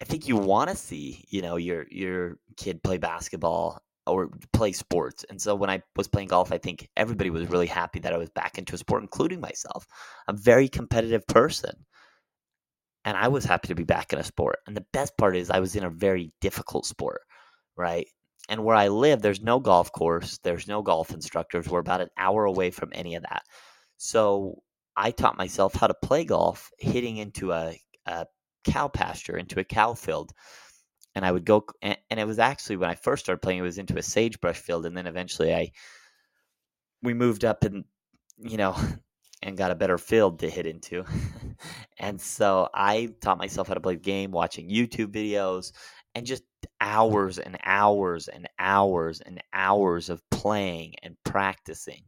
I 0.00 0.04
think 0.04 0.28
you 0.28 0.36
want 0.36 0.70
to 0.70 0.76
see, 0.76 1.24
you 1.28 1.42
know, 1.42 1.56
your 1.56 1.86
your 1.90 2.38
kid 2.56 2.82
play 2.82 2.98
basketball 2.98 3.80
or 4.06 4.30
play 4.52 4.72
sports. 4.72 5.24
And 5.28 5.40
so 5.40 5.54
when 5.54 5.70
I 5.70 5.82
was 5.96 6.08
playing 6.08 6.28
golf, 6.28 6.52
I 6.52 6.58
think 6.58 6.88
everybody 6.96 7.30
was 7.30 7.50
really 7.50 7.66
happy 7.66 7.98
that 8.00 8.12
I 8.12 8.18
was 8.18 8.30
back 8.30 8.58
into 8.58 8.74
a 8.74 8.78
sport, 8.78 9.02
including 9.02 9.40
myself. 9.40 9.86
I'm 10.26 10.36
a 10.36 10.38
very 10.38 10.68
competitive 10.68 11.26
person. 11.26 11.84
And 13.04 13.16
I 13.16 13.28
was 13.28 13.44
happy 13.44 13.68
to 13.68 13.74
be 13.74 13.84
back 13.84 14.12
in 14.12 14.18
a 14.18 14.24
sport. 14.24 14.58
And 14.66 14.76
the 14.76 14.84
best 14.92 15.16
part 15.16 15.36
is 15.36 15.50
I 15.50 15.60
was 15.60 15.76
in 15.76 15.84
a 15.84 15.90
very 15.90 16.32
difficult 16.40 16.84
sport, 16.84 17.20
right? 17.76 18.06
And 18.48 18.64
where 18.64 18.76
I 18.76 18.88
live, 18.88 19.22
there's 19.22 19.42
no 19.42 19.60
golf 19.60 19.92
course, 19.92 20.38
there's 20.42 20.68
no 20.68 20.82
golf 20.82 21.10
instructors. 21.12 21.68
We're 21.68 21.80
about 21.80 22.00
an 22.00 22.08
hour 22.16 22.44
away 22.44 22.70
from 22.70 22.90
any 22.92 23.14
of 23.14 23.22
that. 23.22 23.42
So 23.98 24.62
I 24.96 25.10
taught 25.10 25.38
myself 25.38 25.74
how 25.74 25.86
to 25.86 25.94
play 26.02 26.24
golf 26.24 26.70
hitting 26.78 27.18
into 27.18 27.52
a, 27.52 27.78
a 28.06 28.26
cow 28.64 28.88
pasture, 28.88 29.36
into 29.36 29.60
a 29.60 29.64
cow 29.64 29.94
field. 29.94 30.32
And 31.14 31.24
I 31.24 31.32
would 31.32 31.44
go, 31.44 31.64
and, 31.82 31.96
it 32.10 32.26
was 32.26 32.38
actually 32.38 32.76
when 32.76 32.90
I 32.90 32.94
first 32.94 33.24
started 33.24 33.42
playing, 33.42 33.58
it 33.58 33.62
was 33.62 33.78
into 33.78 33.98
a 33.98 34.02
sagebrush 34.02 34.58
field. 34.58 34.86
And 34.86 34.96
then 34.96 35.06
eventually 35.06 35.54
I, 35.54 35.72
we 37.02 37.14
moved 37.14 37.44
up 37.44 37.64
and, 37.64 37.84
you 38.38 38.56
know, 38.56 38.76
and 39.42 39.56
got 39.56 39.70
a 39.70 39.76
better 39.76 39.98
field 39.98 40.40
to 40.40 40.50
hit 40.50 40.66
into. 40.66 41.04
And 42.00 42.20
so 42.20 42.68
I 42.72 43.08
taught 43.20 43.38
myself 43.38 43.66
how 43.66 43.74
to 43.74 43.80
play 43.80 43.94
the 43.94 44.00
game 44.00 44.30
watching 44.30 44.70
YouTube 44.70 45.08
videos 45.08 45.72
and 46.14 46.24
just 46.26 46.44
hours 46.80 47.38
and 47.38 47.58
hours 47.64 48.28
and 48.28 48.48
hours 48.58 49.20
and 49.20 49.42
hours 49.52 50.08
of 50.08 50.22
playing 50.30 50.94
and 51.02 51.16
practicing. 51.24 52.02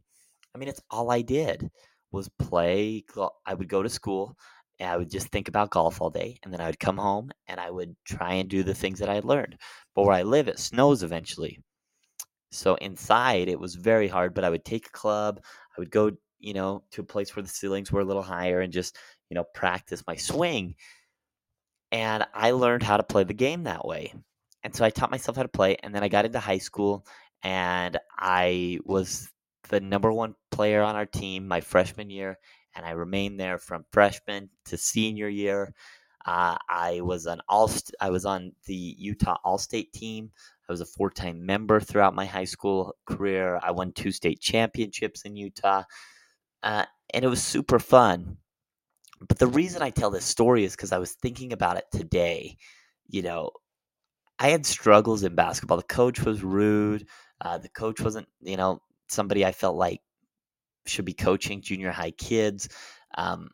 I 0.53 0.57
mean, 0.57 0.69
it's 0.69 0.81
all 0.89 1.11
I 1.11 1.21
did 1.21 1.69
was 2.11 2.29
play. 2.39 3.03
I 3.45 3.53
would 3.53 3.67
go 3.67 3.83
to 3.83 3.89
school 3.89 4.37
and 4.81 4.89
I 4.89 4.97
would 4.97 5.11
just 5.11 5.27
think 5.27 5.47
about 5.47 5.69
golf 5.69 6.01
all 6.01 6.09
day, 6.09 6.39
and 6.41 6.51
then 6.51 6.59
I 6.59 6.65
would 6.65 6.79
come 6.79 6.97
home 6.97 7.29
and 7.47 7.59
I 7.59 7.69
would 7.69 7.95
try 8.03 8.33
and 8.33 8.49
do 8.49 8.63
the 8.63 8.73
things 8.73 8.97
that 8.97 9.09
I 9.09 9.13
had 9.13 9.25
learned. 9.25 9.57
But 9.93 10.05
where 10.05 10.15
I 10.15 10.23
live, 10.23 10.47
it 10.47 10.57
snows 10.57 11.03
eventually. 11.03 11.59
So 12.51 12.73
inside, 12.75 13.47
it 13.47 13.59
was 13.59 13.75
very 13.75 14.07
hard, 14.07 14.33
but 14.33 14.43
I 14.43 14.49
would 14.49 14.65
take 14.65 14.87
a 14.87 14.91
club. 14.91 15.39
I 15.77 15.79
would 15.79 15.91
go, 15.91 16.11
you 16.39 16.55
know, 16.55 16.83
to 16.93 17.01
a 17.01 17.03
place 17.05 17.35
where 17.35 17.43
the 17.43 17.49
ceilings 17.49 17.91
were 17.91 18.01
a 18.01 18.05
little 18.05 18.23
higher 18.23 18.61
and 18.61 18.73
just, 18.73 18.97
you 19.29 19.35
know, 19.35 19.45
practice 19.53 20.03
my 20.07 20.15
swing. 20.15 20.73
And 21.91 22.25
I 22.33 22.49
learned 22.49 22.81
how 22.81 22.97
to 22.97 23.03
play 23.03 23.23
the 23.23 23.35
game 23.35 23.65
that 23.65 23.85
way. 23.85 24.15
And 24.63 24.75
so 24.75 24.83
I 24.83 24.89
taught 24.89 25.11
myself 25.11 25.37
how 25.37 25.43
to 25.43 25.47
play. 25.47 25.77
And 25.83 25.93
then 25.93 26.03
I 26.03 26.07
got 26.07 26.25
into 26.25 26.39
high 26.39 26.57
school 26.57 27.05
and 27.43 27.99
I 28.17 28.79
was 28.83 29.29
the 29.69 29.79
number 29.79 30.11
one 30.11 30.33
player 30.49 30.81
on 30.81 30.95
our 30.95 31.05
team 31.05 31.47
my 31.47 31.61
freshman 31.61 32.09
year. 32.09 32.39
And 32.75 32.85
I 32.85 32.91
remained 32.91 33.39
there 33.39 33.57
from 33.57 33.85
freshman 33.91 34.49
to 34.65 34.77
senior 34.77 35.27
year. 35.27 35.73
Uh, 36.25 36.57
I 36.69 37.01
was 37.01 37.25
an 37.25 37.41
all. 37.49 37.69
I 37.99 38.09
was 38.09 38.25
on 38.25 38.53
the 38.65 38.95
Utah 38.97 39.37
All 39.43 39.57
State 39.57 39.91
team. 39.93 40.31
I 40.69 40.71
was 40.71 40.81
a 40.81 40.85
four 40.85 41.09
time 41.09 41.45
member 41.45 41.79
throughout 41.79 42.15
my 42.15 42.25
high 42.25 42.45
school 42.45 42.95
career. 43.05 43.59
I 43.61 43.71
won 43.71 43.91
two 43.91 44.11
state 44.11 44.39
championships 44.39 45.23
in 45.23 45.35
Utah, 45.35 45.83
uh, 46.63 46.85
and 47.13 47.25
it 47.25 47.27
was 47.27 47.43
super 47.43 47.79
fun. 47.79 48.37
But 49.27 49.37
the 49.39 49.47
reason 49.47 49.81
I 49.81 49.89
tell 49.89 50.09
this 50.09 50.25
story 50.25 50.63
is 50.63 50.75
because 50.75 50.91
I 50.91 50.97
was 50.97 51.13
thinking 51.13 51.53
about 51.53 51.77
it 51.77 51.85
today. 51.91 52.57
You 53.07 53.23
know, 53.23 53.51
I 54.39 54.49
had 54.49 54.65
struggles 54.65 55.23
in 55.23 55.35
basketball. 55.35 55.77
The 55.77 55.83
coach 55.83 56.21
was 56.21 56.43
rude. 56.43 57.07
Uh, 57.41 57.57
the 57.57 57.69
coach 57.69 57.99
wasn't, 58.01 58.27
you 58.41 58.57
know, 58.57 58.81
somebody 59.09 59.45
I 59.45 59.51
felt 59.51 59.75
like 59.75 60.01
should 60.85 61.05
be 61.05 61.13
coaching 61.13 61.61
junior 61.61 61.91
high 61.91 62.11
kids. 62.11 62.69
Um, 63.15 63.49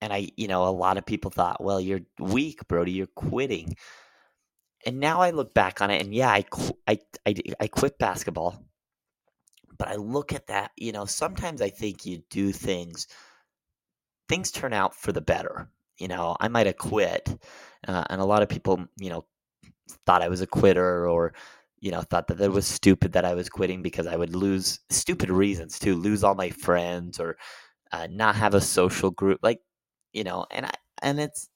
and 0.00 0.12
I, 0.12 0.30
you 0.36 0.48
know, 0.48 0.66
a 0.66 0.70
lot 0.70 0.98
of 0.98 1.06
people 1.06 1.30
thought, 1.30 1.62
well, 1.62 1.80
you're 1.80 2.00
weak, 2.18 2.66
Brody, 2.68 2.92
you're 2.92 3.06
quitting. 3.06 3.76
And 4.84 4.98
now 4.98 5.20
I 5.20 5.30
look 5.30 5.54
back 5.54 5.80
on 5.80 5.90
it, 5.90 6.02
and 6.02 6.12
yeah, 6.12 6.28
I, 6.28 6.44
I, 6.88 6.98
I, 7.24 7.34
I 7.60 7.66
quit 7.68 7.98
basketball. 7.98 8.64
But 9.78 9.88
I 9.88 9.96
look 9.96 10.32
at 10.32 10.48
that, 10.48 10.70
you 10.76 10.92
know, 10.92 11.06
sometimes 11.06 11.62
I 11.62 11.70
think 11.70 12.04
you 12.06 12.22
do 12.30 12.52
things 12.52 13.08
things 14.28 14.50
turn 14.50 14.72
out 14.72 14.94
for 14.94 15.12
the 15.12 15.20
better. 15.20 15.68
You 15.98 16.08
know, 16.08 16.36
I 16.40 16.48
might 16.48 16.66
have 16.66 16.78
quit, 16.78 17.28
uh, 17.86 18.04
and 18.08 18.20
a 18.20 18.24
lot 18.24 18.42
of 18.42 18.48
people, 18.48 18.84
you 18.98 19.10
know, 19.10 19.24
thought 20.06 20.22
I 20.22 20.28
was 20.28 20.40
a 20.40 20.46
quitter 20.46 21.08
or, 21.08 21.34
you 21.82 21.90
know, 21.90 22.00
thought 22.00 22.28
that 22.28 22.40
it 22.40 22.52
was 22.52 22.66
stupid 22.66 23.12
that 23.12 23.24
I 23.24 23.34
was 23.34 23.48
quitting 23.48 23.82
because 23.82 24.06
I 24.06 24.14
would 24.16 24.36
lose 24.36 24.78
stupid 24.88 25.30
reasons 25.30 25.80
to 25.80 25.96
lose 25.96 26.22
all 26.22 26.36
my 26.36 26.50
friends 26.50 27.18
or 27.18 27.36
uh, 27.90 28.06
not 28.08 28.36
have 28.36 28.54
a 28.54 28.60
social 28.60 29.10
group, 29.10 29.40
like, 29.42 29.60
you 30.12 30.22
know, 30.22 30.46
and 30.52 30.66
I 30.66 30.70
and 31.02 31.18
it's 31.18 31.48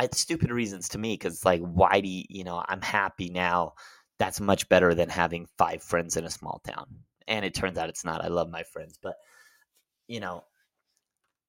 it's 0.00 0.18
stupid 0.18 0.50
reasons 0.50 0.88
to 0.90 0.98
me 0.98 1.12
because 1.14 1.44
like 1.44 1.60
why 1.60 2.00
do 2.00 2.08
you, 2.08 2.24
you 2.30 2.44
know 2.44 2.64
I'm 2.66 2.80
happy 2.80 3.28
now. 3.28 3.74
That's 4.18 4.40
much 4.40 4.68
better 4.70 4.94
than 4.94 5.10
having 5.10 5.48
five 5.58 5.82
friends 5.82 6.16
in 6.16 6.24
a 6.24 6.30
small 6.30 6.62
town. 6.66 6.86
And 7.28 7.44
it 7.44 7.54
turns 7.54 7.76
out 7.76 7.90
it's 7.90 8.04
not. 8.06 8.24
I 8.24 8.28
love 8.28 8.48
my 8.50 8.62
friends, 8.62 8.98
but 9.02 9.16
you 10.08 10.20
know, 10.20 10.44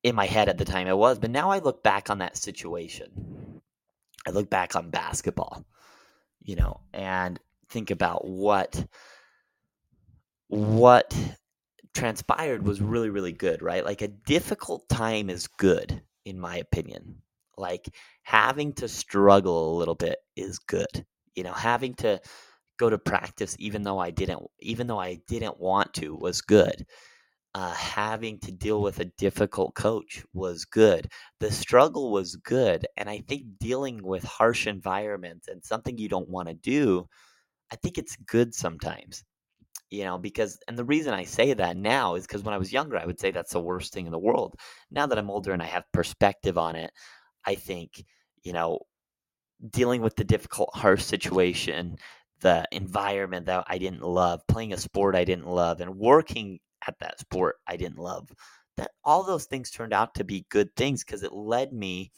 in 0.04 0.14
my 0.14 0.26
head 0.26 0.50
at 0.50 0.58
the 0.58 0.66
time 0.66 0.88
it 0.88 0.98
was. 0.98 1.20
But 1.20 1.32
now 1.32 1.52
I 1.52 1.60
look 1.60 1.84
back 1.84 2.10
on 2.10 2.18
that 2.18 2.36
situation. 2.36 3.62
I 4.28 4.32
look 4.32 4.50
back 4.50 4.76
on 4.76 4.90
basketball, 4.90 5.64
you 6.42 6.58
know, 6.58 6.82
and 6.94 7.40
think 7.70 7.92
about 7.92 8.28
what 8.28 8.86
what 10.48 11.16
transpired 11.94 12.66
was 12.66 12.82
really 12.82 13.10
really 13.10 13.34
good, 13.34 13.62
right? 13.62 13.86
Like 13.86 14.02
a 14.02 14.08
difficult 14.10 14.88
time 14.90 15.30
is 15.30 15.48
good 15.48 16.02
in 16.26 16.40
my 16.40 16.58
opinion. 16.58 17.22
Like 17.58 17.90
having 18.24 18.74
to 18.76 18.88
struggle 18.88 19.76
a 19.76 19.78
little 19.78 19.96
bit 19.96 20.20
is 20.36 20.60
good. 20.60 21.06
You 21.36 21.44
know, 21.44 21.54
having 21.54 21.96
to 21.96 22.22
go 22.80 22.90
to 22.90 22.98
practice 23.00 23.56
even 23.60 23.84
though 23.84 24.00
I 24.00 24.12
didn't 24.12 24.44
even 24.62 24.88
though 24.88 25.00
I 25.00 25.20
didn't 25.28 25.60
want 25.60 25.94
to 25.96 26.16
was 26.16 26.42
good 26.42 26.86
uh, 27.56 27.74
having 27.74 28.38
to 28.40 28.52
deal 28.52 28.82
with 28.82 29.00
a 29.00 29.06
difficult 29.18 29.76
coach 29.76 30.24
was 30.34 30.66
good. 30.66 31.10
The 31.40 31.52
struggle 31.52 32.12
was 32.12 32.36
good. 32.36 32.86
And 32.98 33.10
I 33.10 33.20
think 33.28 33.46
dealing 33.60 34.04
with 34.04 34.24
harsh 34.26 34.68
environments 34.68 35.48
and 35.48 35.64
something 35.64 35.98
you 35.98 36.10
don't 36.10 36.30
want 36.30 36.50
to 36.50 36.54
do, 36.54 37.08
I 37.72 37.76
think 37.78 37.98
it's 37.98 38.16
good 38.28 38.54
sometimes. 38.54 39.24
You 39.92 40.04
know, 40.04 40.18
because, 40.18 40.58
and 40.68 40.78
the 40.78 40.84
reason 40.84 41.14
I 41.14 41.24
say 41.24 41.54
that 41.54 41.78
now 41.78 42.16
is 42.16 42.26
because 42.26 42.44
when 42.44 42.54
I 42.54 42.58
was 42.58 42.74
younger, 42.74 42.98
I 42.98 43.06
would 43.06 43.20
say 43.20 43.32
that's 43.32 43.54
the 43.54 43.62
worst 43.62 43.94
thing 43.94 44.08
in 44.08 44.12
the 44.12 44.20
world. 44.20 44.56
Now 44.92 45.06
that 45.06 45.18
I'm 45.18 45.30
older 45.30 45.54
and 45.54 45.62
I 45.62 45.68
have 45.68 45.84
perspective 45.94 46.58
on 46.58 46.76
it, 46.76 46.92
I 47.46 47.56
think, 47.56 48.04
you 48.44 48.52
know, 48.52 48.80
dealing 49.70 50.02
with 50.02 50.16
the 50.16 50.24
difficult, 50.24 50.70
harsh 50.74 51.04
situation, 51.04 51.98
the 52.42 52.66
environment 52.72 53.46
that 53.46 53.66
I 53.68 53.78
didn't 53.78 54.04
love, 54.04 54.42
playing 54.48 54.74
a 54.74 54.78
sport 54.78 55.16
I 55.16 55.24
didn't 55.24 55.48
love, 55.48 55.82
and 55.82 55.98
working 55.98 56.60
at 56.88 56.96
that 57.00 57.20
sport 57.20 57.58
I 57.68 57.78
didn't 57.78 58.00
love. 58.00 58.30
That 58.78 58.92
all 59.04 59.24
those 59.24 59.46
things 59.46 59.72
turned 59.72 59.94
out 59.94 60.16
to 60.16 60.24
be 60.24 60.46
good 60.50 60.76
things 60.76 61.04
because 61.04 61.24
it 61.24 61.32
led 61.32 61.72
me 61.72 62.12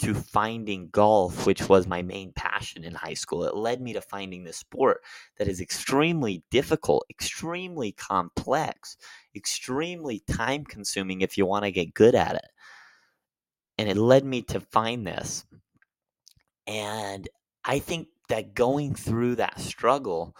to 0.00 0.14
finding 0.14 0.88
golf, 0.90 1.46
which 1.46 1.68
was 1.68 1.86
my 1.86 2.02
main 2.02 2.32
passion 2.32 2.84
in 2.84 2.94
high 2.94 3.14
school. 3.14 3.44
It 3.44 3.56
led 3.56 3.80
me 3.80 3.92
to 3.92 4.00
finding 4.00 4.44
this 4.44 4.56
sport 4.56 5.02
that 5.38 5.48
is 5.48 5.60
extremely 5.60 6.42
difficult, 6.50 7.06
extremely 7.10 7.92
complex, 7.92 8.96
extremely 9.34 10.20
time 10.20 10.64
consuming 10.64 11.20
if 11.20 11.38
you 11.38 11.46
want 11.46 11.64
to 11.64 11.70
get 11.70 11.94
good 11.94 12.14
at 12.14 12.36
it. 12.36 12.48
And 13.78 13.88
it 13.88 13.96
led 13.96 14.24
me 14.24 14.42
to 14.42 14.60
find 14.60 15.06
this. 15.06 15.44
And 16.66 17.28
I 17.64 17.78
think 17.78 18.08
that 18.28 18.54
going 18.54 18.94
through 18.94 19.36
that 19.36 19.60
struggle 19.60 20.36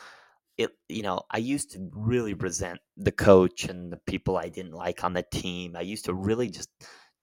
it 0.61 0.71
you 0.89 1.03
know 1.03 1.23
i 1.31 1.39
used 1.39 1.73
to 1.73 1.91
really 1.93 2.35
resent 2.35 2.79
the 2.97 3.13
coach 3.13 3.65
and 3.65 3.93
the 3.93 3.97
people 4.07 4.37
i 4.37 4.49
didn't 4.49 4.73
like 4.73 5.03
on 5.03 5.13
the 5.13 5.25
team 5.33 5.75
i 5.75 5.81
used 5.81 6.05
to 6.05 6.15
really 6.15 6.51
just 6.51 6.69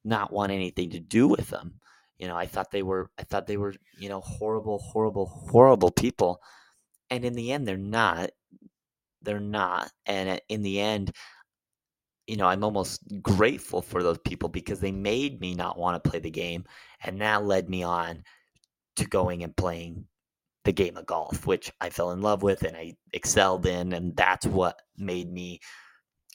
not 0.04 0.32
want 0.32 0.52
anything 0.52 0.90
to 0.90 1.00
do 1.00 1.28
with 1.28 1.50
them 1.50 1.80
you 2.20 2.28
know 2.28 2.36
i 2.36 2.46
thought 2.46 2.72
they 2.72 2.84
were 2.84 3.10
i 3.20 3.24
thought 3.24 3.48
they 3.48 3.58
were 3.58 3.74
you 3.98 4.10
know 4.10 4.22
horrible 4.22 4.80
horrible 4.80 5.26
horrible 5.26 5.92
people. 5.92 6.42
And 7.10 7.24
in 7.24 7.34
the 7.34 7.52
end 7.54 7.68
they're 7.68 7.78
not. 7.78 8.32
They're 9.22 9.40
not. 9.40 9.92
And 10.06 10.30
uh, 10.30 10.40
in 10.50 10.62
the 10.62 10.80
end 10.82 11.14
you 12.28 12.36
know 12.36 12.46
i'm 12.46 12.64
almost 12.64 13.02
grateful 13.22 13.82
for 13.82 14.04
those 14.04 14.18
people 14.20 14.50
because 14.50 14.82
they 14.82 14.92
made 14.92 15.40
me 15.40 15.56
not 15.56 15.78
want 15.78 16.02
to 16.02 16.10
play 16.10 16.20
the 16.20 16.30
game. 16.32 16.66
And 17.04 17.22
that 17.22 17.46
led 17.46 17.70
me 17.70 17.84
on 17.84 18.24
to 18.98 19.06
going 19.06 19.44
and 19.44 19.56
playing 19.56 20.06
the 20.66 20.74
game 20.74 20.98
of 20.98 21.06
golf, 21.06 21.48
which 21.48 21.72
I 21.80 21.90
fell 21.90 22.12
in 22.12 22.22
love 22.22 22.44
with 22.44 22.64
and 22.64 22.76
I 22.76 22.96
excelled 23.14 23.66
in. 23.66 23.94
And 23.94 24.16
that's 24.18 24.46
what 24.46 24.82
made 24.98 25.32
me 25.32 25.62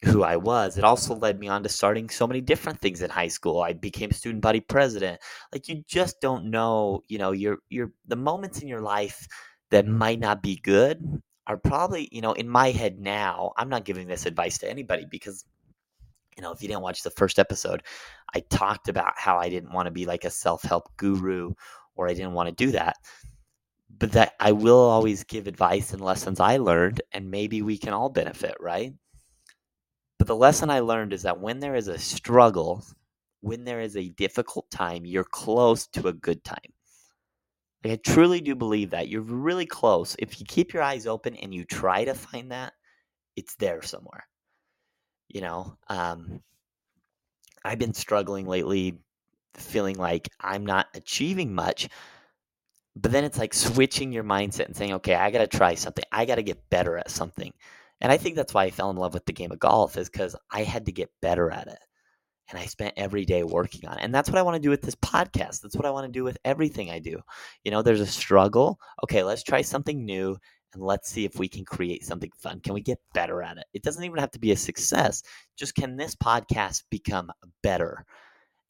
who 0.04 0.22
I 0.22 0.36
was. 0.36 0.76
It 0.78 0.84
also 0.84 1.14
led 1.14 1.38
me 1.38 1.48
on 1.48 1.62
to 1.62 1.68
starting 1.68 2.08
so 2.08 2.26
many 2.26 2.40
different 2.40 2.80
things 2.80 3.02
in 3.02 3.10
high 3.10 3.28
school. 3.28 3.60
I 3.60 3.72
became 3.72 4.10
student 4.12 4.42
body 4.42 4.60
president. 4.60 5.20
Like 5.52 5.68
you 5.68 5.82
just 5.86 6.20
don't 6.20 6.50
know, 6.50 7.02
you 7.08 7.18
know, 7.18 7.32
your 7.32 7.58
your 7.68 7.92
the 8.06 8.16
moments 8.16 8.60
in 8.60 8.68
your 8.68 8.80
life 8.80 9.26
that 9.70 9.86
might 9.86 10.20
not 10.20 10.42
be 10.42 10.56
good 10.62 11.22
are 11.46 11.56
probably, 11.56 12.08
you 12.12 12.20
know, 12.20 12.32
in 12.32 12.48
my 12.48 12.70
head 12.70 12.98
now, 12.98 13.52
I'm 13.56 13.68
not 13.68 13.84
giving 13.84 14.06
this 14.08 14.26
advice 14.26 14.58
to 14.58 14.70
anybody 14.70 15.06
because 15.10 15.44
you 16.36 16.42
know, 16.42 16.52
if 16.52 16.62
you 16.62 16.68
didn't 16.68 16.82
watch 16.82 17.02
the 17.02 17.10
first 17.10 17.38
episode, 17.38 17.82
I 18.34 18.40
talked 18.40 18.88
about 18.88 19.12
how 19.16 19.36
I 19.36 19.50
didn't 19.50 19.72
want 19.72 19.86
to 19.86 19.90
be 19.92 20.06
like 20.06 20.24
a 20.24 20.30
self-help 20.30 20.96
guru 20.96 21.52
or 21.94 22.08
I 22.08 22.14
didn't 22.14 22.32
want 22.32 22.48
to 22.48 22.54
do 22.54 22.72
that 22.72 22.96
but 23.98 24.12
that 24.12 24.34
I 24.40 24.52
will 24.52 24.78
always 24.78 25.24
give 25.24 25.46
advice 25.46 25.92
and 25.92 26.00
lessons 26.02 26.40
I 26.40 26.56
learned, 26.56 27.02
and 27.12 27.30
maybe 27.30 27.62
we 27.62 27.78
can 27.78 27.92
all 27.92 28.08
benefit, 28.08 28.56
right? 28.58 28.92
But 30.22 30.28
the 30.28 30.36
lesson 30.36 30.70
I 30.70 30.78
learned 30.78 31.12
is 31.12 31.22
that 31.22 31.40
when 31.40 31.58
there 31.58 31.74
is 31.74 31.88
a 31.88 31.98
struggle, 31.98 32.84
when 33.40 33.64
there 33.64 33.80
is 33.80 33.96
a 33.96 34.10
difficult 34.10 34.70
time, 34.70 35.04
you're 35.04 35.24
close 35.24 35.88
to 35.88 36.06
a 36.06 36.12
good 36.12 36.44
time. 36.44 36.72
Like 37.82 37.94
I 37.94 37.96
truly 37.96 38.40
do 38.40 38.54
believe 38.54 38.90
that 38.90 39.08
you're 39.08 39.20
really 39.20 39.66
close. 39.66 40.14
If 40.20 40.38
you 40.38 40.46
keep 40.46 40.72
your 40.72 40.84
eyes 40.84 41.08
open 41.08 41.34
and 41.34 41.52
you 41.52 41.64
try 41.64 42.04
to 42.04 42.14
find 42.14 42.52
that, 42.52 42.72
it's 43.34 43.56
there 43.56 43.82
somewhere. 43.82 44.24
You 45.26 45.40
know, 45.40 45.76
um, 45.88 46.40
I've 47.64 47.80
been 47.80 47.92
struggling 47.92 48.46
lately, 48.46 49.00
feeling 49.54 49.96
like 49.96 50.28
I'm 50.38 50.64
not 50.64 50.86
achieving 50.94 51.52
much 51.52 51.88
but 52.94 53.10
then 53.10 53.24
it's 53.24 53.38
like 53.38 53.54
switching 53.54 54.12
your 54.12 54.22
mindset 54.22 54.66
and 54.66 54.76
saying, 54.76 54.92
okay, 54.92 55.14
I 55.14 55.30
got 55.30 55.38
to 55.38 55.46
try 55.46 55.74
something. 55.74 56.04
I 56.12 56.26
got 56.26 56.34
to 56.34 56.42
get 56.42 56.68
better 56.68 56.98
at 56.98 57.10
something. 57.10 57.52
And 58.02 58.12
I 58.12 58.18
think 58.18 58.36
that's 58.36 58.52
why 58.52 58.64
I 58.64 58.70
fell 58.70 58.90
in 58.90 58.96
love 58.96 59.14
with 59.14 59.24
the 59.26 59.32
game 59.32 59.52
of 59.52 59.60
golf 59.60 59.96
is 59.96 60.10
because 60.10 60.36
I 60.50 60.64
had 60.64 60.86
to 60.86 60.92
get 60.92 61.10
better 61.22 61.50
at 61.50 61.68
it. 61.68 61.78
and 62.50 62.58
I 62.58 62.66
spent 62.66 62.94
every 62.96 63.24
day 63.24 63.44
working 63.44 63.88
on 63.88 63.98
it. 63.98 64.04
And 64.04 64.14
that's 64.14 64.28
what 64.28 64.38
I 64.38 64.42
want 64.42 64.56
to 64.56 64.60
do 64.62 64.70
with 64.70 64.82
this 64.82 64.96
podcast. 64.96 65.62
That's 65.62 65.76
what 65.76 65.86
I 65.86 65.90
want 65.90 66.06
to 66.06 66.12
do 66.12 66.24
with 66.24 66.38
everything 66.44 66.90
I 66.90 66.98
do. 66.98 67.20
You 67.64 67.70
know, 67.70 67.82
there's 67.82 68.00
a 68.00 68.06
struggle. 68.06 68.78
Okay, 69.04 69.22
let's 69.22 69.44
try 69.44 69.62
something 69.62 70.04
new 70.04 70.36
and 70.74 70.82
let's 70.82 71.08
see 71.10 71.24
if 71.24 71.38
we 71.38 71.48
can 71.48 71.64
create 71.64 72.04
something 72.04 72.30
fun. 72.38 72.60
Can 72.60 72.74
we 72.74 72.82
get 72.82 72.98
better 73.14 73.42
at 73.42 73.58
it? 73.58 73.64
It 73.74 73.82
doesn't 73.82 74.04
even 74.04 74.18
have 74.18 74.32
to 74.32 74.40
be 74.40 74.52
a 74.52 74.56
success. 74.56 75.22
Just 75.56 75.74
can 75.74 75.96
this 75.96 76.16
podcast 76.16 76.82
become 76.90 77.30
better? 77.62 78.04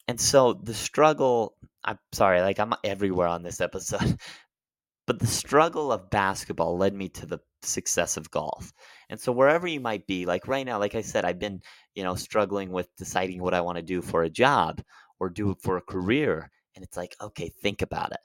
And 0.07 0.19
so 0.19 0.53
the 0.53 0.73
struggle, 0.73 1.55
I'm 1.83 1.99
sorry, 2.11 2.41
like 2.41 2.59
I'm 2.59 2.73
everywhere 2.83 3.27
on 3.27 3.43
this 3.43 3.61
episode, 3.61 4.17
but 5.07 5.19
the 5.19 5.27
struggle 5.27 5.91
of 5.91 6.09
basketball 6.09 6.77
led 6.77 6.93
me 6.93 7.09
to 7.09 7.25
the 7.25 7.39
success 7.65 8.17
of 8.17 8.31
golf. 8.31 8.73
And 9.09 9.19
so 9.19 9.31
wherever 9.31 9.67
you 9.67 9.79
might 9.79 10.05
be, 10.07 10.25
like 10.25 10.47
right 10.47 10.65
now, 10.65 10.79
like 10.79 10.95
I 10.95 11.01
said, 11.01 11.25
I've 11.25 11.39
been, 11.39 11.61
you 11.95 12.03
know, 12.03 12.15
struggling 12.15 12.71
with 12.71 12.95
deciding 12.97 13.41
what 13.41 13.53
I 13.53 13.61
want 13.61 13.77
to 13.77 13.83
do 13.83 14.01
for 14.01 14.23
a 14.23 14.29
job 14.29 14.81
or 15.19 15.29
do 15.29 15.55
for 15.61 15.77
a 15.77 15.81
career. 15.81 16.49
And 16.75 16.83
it's 16.83 16.97
like, 16.97 17.15
okay, 17.21 17.49
think 17.61 17.81
about 17.81 18.11
it 18.11 18.19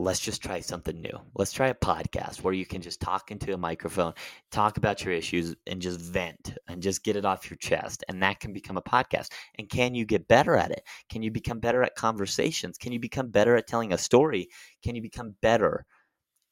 let's 0.00 0.20
just 0.20 0.42
try 0.42 0.60
something 0.60 1.00
new. 1.00 1.18
Let's 1.34 1.52
try 1.52 1.68
a 1.68 1.74
podcast 1.74 2.42
where 2.42 2.54
you 2.54 2.64
can 2.64 2.80
just 2.80 3.00
talk 3.00 3.30
into 3.30 3.52
a 3.52 3.58
microphone, 3.58 4.14
talk 4.50 4.76
about 4.78 5.04
your 5.04 5.12
issues, 5.12 5.54
and 5.66 5.80
just 5.80 6.00
vent 6.00 6.54
and 6.68 6.82
just 6.82 7.04
get 7.04 7.16
it 7.16 7.24
off 7.24 7.50
your 7.50 7.58
chest. 7.58 8.02
And 8.08 8.22
that 8.22 8.40
can 8.40 8.52
become 8.52 8.78
a 8.78 8.82
podcast. 8.82 9.28
And 9.58 9.68
can 9.68 9.94
you 9.94 10.04
get 10.06 10.26
better 10.26 10.56
at 10.56 10.70
it? 10.70 10.82
Can 11.10 11.22
you 11.22 11.30
become 11.30 11.60
better 11.60 11.82
at 11.82 11.94
conversations? 11.94 12.78
Can 12.78 12.92
you 12.92 12.98
become 12.98 13.28
better 13.28 13.56
at 13.56 13.66
telling 13.66 13.92
a 13.92 13.98
story? 13.98 14.48
Can 14.82 14.94
you 14.94 15.02
become 15.02 15.36
better? 15.42 15.84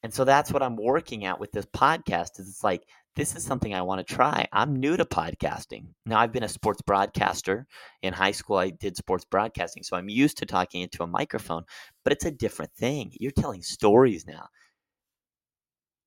And 0.03 0.13
so 0.13 0.23
that's 0.23 0.51
what 0.51 0.63
I'm 0.63 0.77
working 0.77 1.25
at 1.25 1.39
with 1.39 1.51
this 1.51 1.65
podcast 1.65 2.39
is 2.39 2.47
it's 2.47 2.63
like 2.63 2.83
this 3.15 3.35
is 3.35 3.43
something 3.43 3.73
I 3.73 3.81
want 3.81 4.05
to 4.05 4.13
try. 4.13 4.47
I'm 4.53 4.77
new 4.77 4.95
to 4.95 5.03
podcasting. 5.03 5.87
Now, 6.05 6.19
I've 6.19 6.31
been 6.31 6.43
a 6.43 6.49
sports 6.49 6.81
broadcaster. 6.81 7.67
In 8.01 8.13
high 8.13 8.31
school, 8.31 8.57
I 8.57 8.69
did 8.69 8.95
sports 8.95 9.25
broadcasting. 9.25 9.83
So 9.83 9.97
I'm 9.97 10.07
used 10.07 10.37
to 10.37 10.45
talking 10.45 10.81
into 10.81 11.03
a 11.03 11.07
microphone, 11.07 11.63
but 12.03 12.13
it's 12.13 12.25
a 12.25 12.31
different 12.31 12.71
thing. 12.73 13.11
You're 13.19 13.31
telling 13.31 13.61
stories 13.61 14.25
now. 14.25 14.47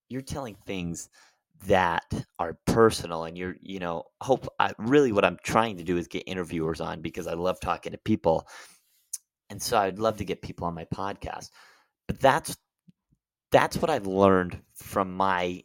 You're 0.09 0.23
telling 0.23 0.57
things 0.67 1.11
that 1.67 2.05
are 2.39 2.59
personal 2.67 3.25
and 3.25 3.39
you're 3.39 3.55
you 3.61 3.79
know 3.79 4.03
hope 4.21 4.49
I, 4.59 4.73
really 4.79 5.13
what 5.13 5.25
i'm 5.25 5.39
trying 5.45 5.77
to 5.77 5.85
do 5.85 5.97
is 5.97 6.09
get 6.09 6.25
interviewers 6.27 6.81
on 6.81 7.01
because 7.01 7.27
i 7.27 7.35
love 7.35 7.61
talking 7.61 7.93
to 7.93 7.99
people 7.99 8.47
and 9.49 9.63
so 9.63 9.79
i'd 9.79 9.99
love 9.99 10.17
to 10.17 10.25
get 10.25 10.43
people 10.43 10.67
on 10.67 10.75
my 10.75 10.87
podcast 10.87 11.51
but 12.09 12.19
that's 12.19 12.57
that's 13.53 13.77
what 13.77 13.91
i've 13.91 14.07
learned 14.07 14.61
from 14.75 15.13
my 15.15 15.63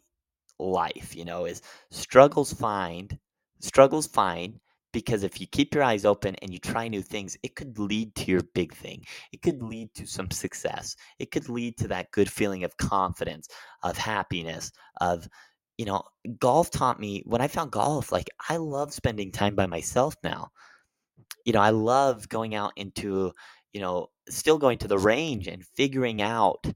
life, 0.58 1.14
you 1.14 1.24
know, 1.24 1.44
is 1.44 1.62
struggles 1.90 2.52
find 2.52 3.18
struggles 3.60 4.06
fine 4.06 4.58
because 4.92 5.22
if 5.22 5.40
you 5.40 5.46
keep 5.46 5.74
your 5.74 5.82
eyes 5.84 6.04
open 6.04 6.34
and 6.36 6.52
you 6.52 6.58
try 6.58 6.88
new 6.88 7.02
things, 7.02 7.36
it 7.42 7.54
could 7.54 7.78
lead 7.78 8.14
to 8.14 8.30
your 8.30 8.42
big 8.54 8.74
thing. 8.74 9.04
It 9.32 9.42
could 9.42 9.62
lead 9.62 9.92
to 9.94 10.06
some 10.06 10.30
success. 10.30 10.96
It 11.18 11.30
could 11.30 11.48
lead 11.48 11.76
to 11.78 11.88
that 11.88 12.10
good 12.10 12.30
feeling 12.30 12.64
of 12.64 12.76
confidence, 12.78 13.48
of 13.82 13.96
happiness, 13.98 14.72
of 15.00 15.28
you 15.76 15.84
know, 15.84 16.02
golf 16.40 16.70
taught 16.70 16.98
me 16.98 17.22
when 17.24 17.40
I 17.40 17.46
found 17.46 17.70
golf, 17.70 18.10
like 18.10 18.28
I 18.48 18.56
love 18.56 18.92
spending 18.92 19.30
time 19.30 19.54
by 19.54 19.66
myself 19.66 20.16
now. 20.24 20.48
You 21.44 21.52
know, 21.52 21.60
I 21.60 21.70
love 21.70 22.28
going 22.28 22.56
out 22.56 22.72
into, 22.76 23.32
you 23.72 23.80
know, 23.80 24.08
still 24.28 24.58
going 24.58 24.78
to 24.78 24.88
the 24.88 24.98
range 24.98 25.46
and 25.46 25.64
figuring 25.64 26.20
out, 26.20 26.66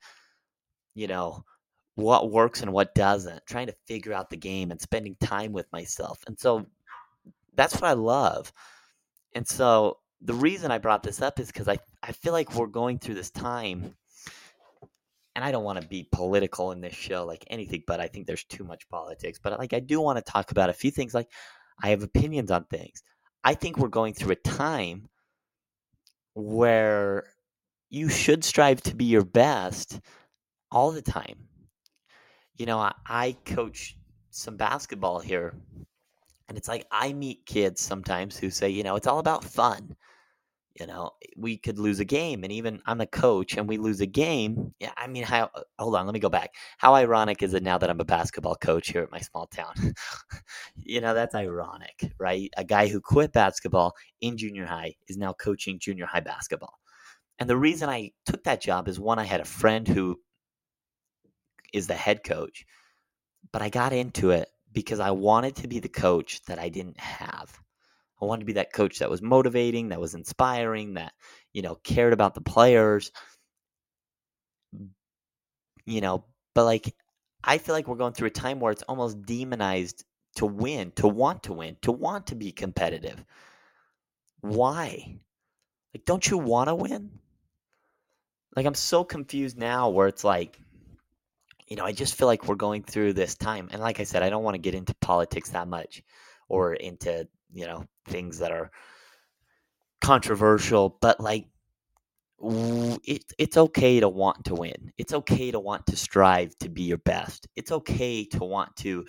you 0.95 1.07
know, 1.07 1.45
what 1.95 2.31
works 2.31 2.63
and 2.63 2.73
what 2.73 2.95
doesn't, 2.95 3.45
trying 3.47 3.67
to 3.67 3.75
figure 3.87 4.13
out 4.13 4.31
the 4.31 4.37
game 4.37 4.71
and 4.71 4.81
spending 4.81 5.17
time 5.21 5.53
with 5.53 5.71
myself. 5.73 6.23
And 6.27 6.39
so 6.39 6.67
that's 7.55 7.75
what 7.75 7.85
I 7.85 7.93
love. 7.93 8.53
And 9.35 9.47
so 9.47 9.99
the 10.21 10.35
reason 10.35 10.71
I 10.71 10.79
brought 10.79 11.03
this 11.03 11.21
up 11.21 11.39
is 11.39 11.49
because 11.49 11.69
I, 11.69 11.79
I 12.03 12.13
feel 12.13 12.33
like 12.33 12.55
we're 12.55 12.67
going 12.67 12.99
through 12.99 13.17
this 13.17 13.31
time, 13.31 13.95
and 15.35 15.45
I 15.45 15.51
don't 15.51 15.65
want 15.65 15.81
to 15.81 15.89
be 15.89 16.09
political 16.13 16.73
in 16.73 16.81
this 16.81 16.95
show, 16.95 17.25
like 17.25 17.45
anything, 17.49 17.83
but 17.87 18.01
I 18.01 18.07
think 18.07 18.27
there's 18.27 18.45
too 18.45 18.65
much 18.65 18.89
politics. 18.89 19.39
But 19.43 19.59
like 19.59 19.73
I 19.73 19.81
do 19.81 20.01
want 20.01 20.25
to 20.25 20.33
talk 20.33 20.51
about 20.51 20.71
a 20.71 20.75
few 20.75 20.91
things. 20.91 21.15
Like 21.15 21.29
I 21.83 21.89
have 21.89 22.03
opinions 22.03 22.51
on 22.51 22.65
things. 22.65 23.03
I 23.43 23.55
think 23.55 23.79
we're 23.79 23.89
going 23.89 24.15
through 24.15 24.33
a 24.33 24.37
time 24.37 25.09
where 26.35 27.25
you 27.91 28.09
should 28.09 28.45
strive 28.45 28.83
to 28.83 28.95
be 28.95 29.07
your 29.07 29.25
best 29.25 30.01
all 30.73 30.91
the 30.91 31.03
time 31.03 31.37
you 32.57 32.67
know, 32.67 32.79
I, 32.79 32.93
I 33.07 33.37
coach 33.45 33.97
some 34.31 34.57
basketball 34.57 35.21
here, 35.21 35.55
and 36.49 36.59
it's 36.59 36.69
like 36.69 36.87
I 36.91 37.13
meet 37.13 37.47
kids 37.47 37.81
sometimes 37.81 38.37
who 38.39 38.51
say, 38.51 38.69
you 38.69 38.83
know, 38.83 38.97
it's 38.97 39.07
all 39.07 39.19
about 39.19 39.45
fun. 39.45 39.97
You 40.79 40.87
know, 40.87 41.11
we 41.37 41.59
could 41.59 41.79
lose 41.79 42.01
a 42.01 42.05
game, 42.05 42.45
and 42.45 42.53
even 42.53 42.81
I'm 42.87 43.01
a 43.01 43.07
coach, 43.07 43.57
and 43.57 43.69
we 43.69 43.77
lose 43.77 44.01
a 44.01 44.07
game. 44.07 44.75
Yeah, 44.81 44.93
I 44.97 45.07
mean, 45.07 45.23
how? 45.23 45.51
Hold 45.79 45.97
on, 45.97 46.07
let 46.07 46.15
me 46.15 46.21
go 46.21 46.31
back. 46.31 46.51
How 46.79 46.95
ironic 46.95 47.43
is 47.43 47.53
it 47.53 47.63
now 47.63 47.79
that 47.79 47.91
I'm 47.91 48.01
a 48.01 48.05
basketball 48.05 48.57
coach 48.57 48.91
here 48.91 49.03
at 49.03 49.13
my 49.13 49.21
small 49.21 49.47
town? 49.49 49.75
you 50.77 51.01
know, 51.01 51.15
that's 51.15 51.35
ironic, 51.35 52.13
right? 52.19 52.51
A 52.57 52.65
guy 52.65 52.89
who 52.89 53.01
quit 53.01 53.33
basketball 53.33 53.93
in 54.23 54.39
junior 54.39 54.67
high 54.67 54.95
is 55.09 55.19
now 55.19 55.35
coaching 55.35 55.79
junior 55.79 56.07
high 56.07 56.21
basketball. 56.21 56.75
And 57.39 57.51
the 57.51 57.57
reason 57.57 57.89
I 57.89 58.13
took 58.25 58.45
that 58.45 58.63
job 58.63 58.89
is 58.89 59.01
one, 59.01 59.19
I 59.19 59.25
had 59.25 59.41
a 59.41 59.45
friend 59.45 59.87
who 59.87 60.19
is 61.73 61.87
the 61.87 61.95
head 61.95 62.25
coach. 62.25 62.65
But 63.53 63.63
I 63.63 63.69
got 63.69 63.93
into 63.93 64.31
it 64.31 64.49
because 64.73 65.01
I 65.01 65.11
wanted 65.11 65.57
to 65.57 65.69
be 65.69 65.81
the 65.81 65.89
coach 65.89 66.43
that 66.45 66.59
I 66.59 66.69
didn't 66.69 66.99
have. 66.99 67.61
I 68.21 68.25
wanted 68.25 68.41
to 68.41 68.47
be 68.47 68.53
that 68.55 68.73
coach 68.73 69.01
that 69.01 69.11
was 69.11 69.21
motivating, 69.21 69.89
that 69.89 70.01
was 70.01 70.15
inspiring, 70.15 70.95
that, 70.95 71.13
you 71.53 71.63
know, 71.63 71.75
cared 71.75 72.13
about 72.13 72.35
the 72.35 72.41
players. 72.41 73.11
You 75.85 76.01
know, 76.01 76.25
but 76.55 76.65
like 76.65 76.95
I 77.45 77.59
feel 77.59 77.75
like 77.75 77.89
we're 77.89 77.97
going 77.97 78.13
through 78.13 78.29
a 78.29 78.31
time 78.31 78.61
where 78.61 78.73
it's 78.73 78.85
almost 78.85 79.23
demonized 79.23 80.05
to 80.37 80.47
win, 80.47 80.93
to 80.93 81.09
want 81.09 81.45
to 81.45 81.53
win, 81.53 81.77
to 81.83 81.93
want 81.93 82.29
to 82.29 82.35
be 82.35 82.53
competitive. 82.53 83.23
Why? 84.41 85.19
Like, 85.95 86.05
don't 86.05 86.29
you 86.29 86.39
want 86.39 86.69
to 86.69 86.75
win? 86.75 87.11
Like, 88.55 88.67
I'm 88.67 88.75
so 88.75 89.05
confused 89.05 89.59
now 89.59 89.89
where 89.91 90.07
it's 90.07 90.25
like, 90.25 90.59
you 91.73 91.77
know, 91.77 91.87
I 91.87 91.93
just 91.93 92.17
feel 92.17 92.29
like 92.29 92.47
we're 92.47 92.55
going 92.55 92.83
through 92.83 93.15
this 93.15 93.35
time. 93.35 93.71
And 93.73 93.81
like 93.81 93.99
I 93.99 94.05
said, 94.05 94.23
I 94.23 94.29
don't 94.29 94.43
want 94.43 94.57
to 94.57 94.61
get 94.61 94.75
into 94.75 94.95
politics 95.01 95.49
that 95.49 95.67
much 95.67 96.03
or 96.51 96.75
into, 96.75 97.27
you 97.51 97.67
know, 97.67 97.87
things 98.09 98.41
that 98.41 98.53
are 98.53 98.71
controversial, 100.03 100.99
but 101.01 101.19
like 101.19 101.47
it, 102.43 103.25
it's 103.39 103.57
okay 103.57 104.01
to 104.01 104.09
want 104.11 104.45
to 104.45 104.55
win. 104.55 104.93
It's 104.99 105.15
okay 105.15 105.51
to 105.51 105.59
want 105.59 105.87
to 105.87 105.97
strive 105.97 106.55
to 106.59 106.69
be 106.69 106.83
your 106.83 106.99
best. 106.99 107.49
It's 107.57 107.73
okay 107.73 108.27
to 108.27 108.45
want 108.45 108.77
to, 108.77 109.07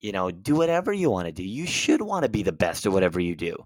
you 0.00 0.12
know, 0.12 0.30
do 0.30 0.54
whatever 0.54 0.92
you 0.92 1.10
want 1.10 1.26
to 1.26 1.32
do. 1.32 1.42
You 1.42 1.66
should 1.66 2.00
want 2.00 2.22
to 2.22 2.28
be 2.28 2.44
the 2.44 2.52
best 2.52 2.86
at 2.86 2.92
whatever 2.92 3.18
you 3.18 3.34
do. 3.34 3.56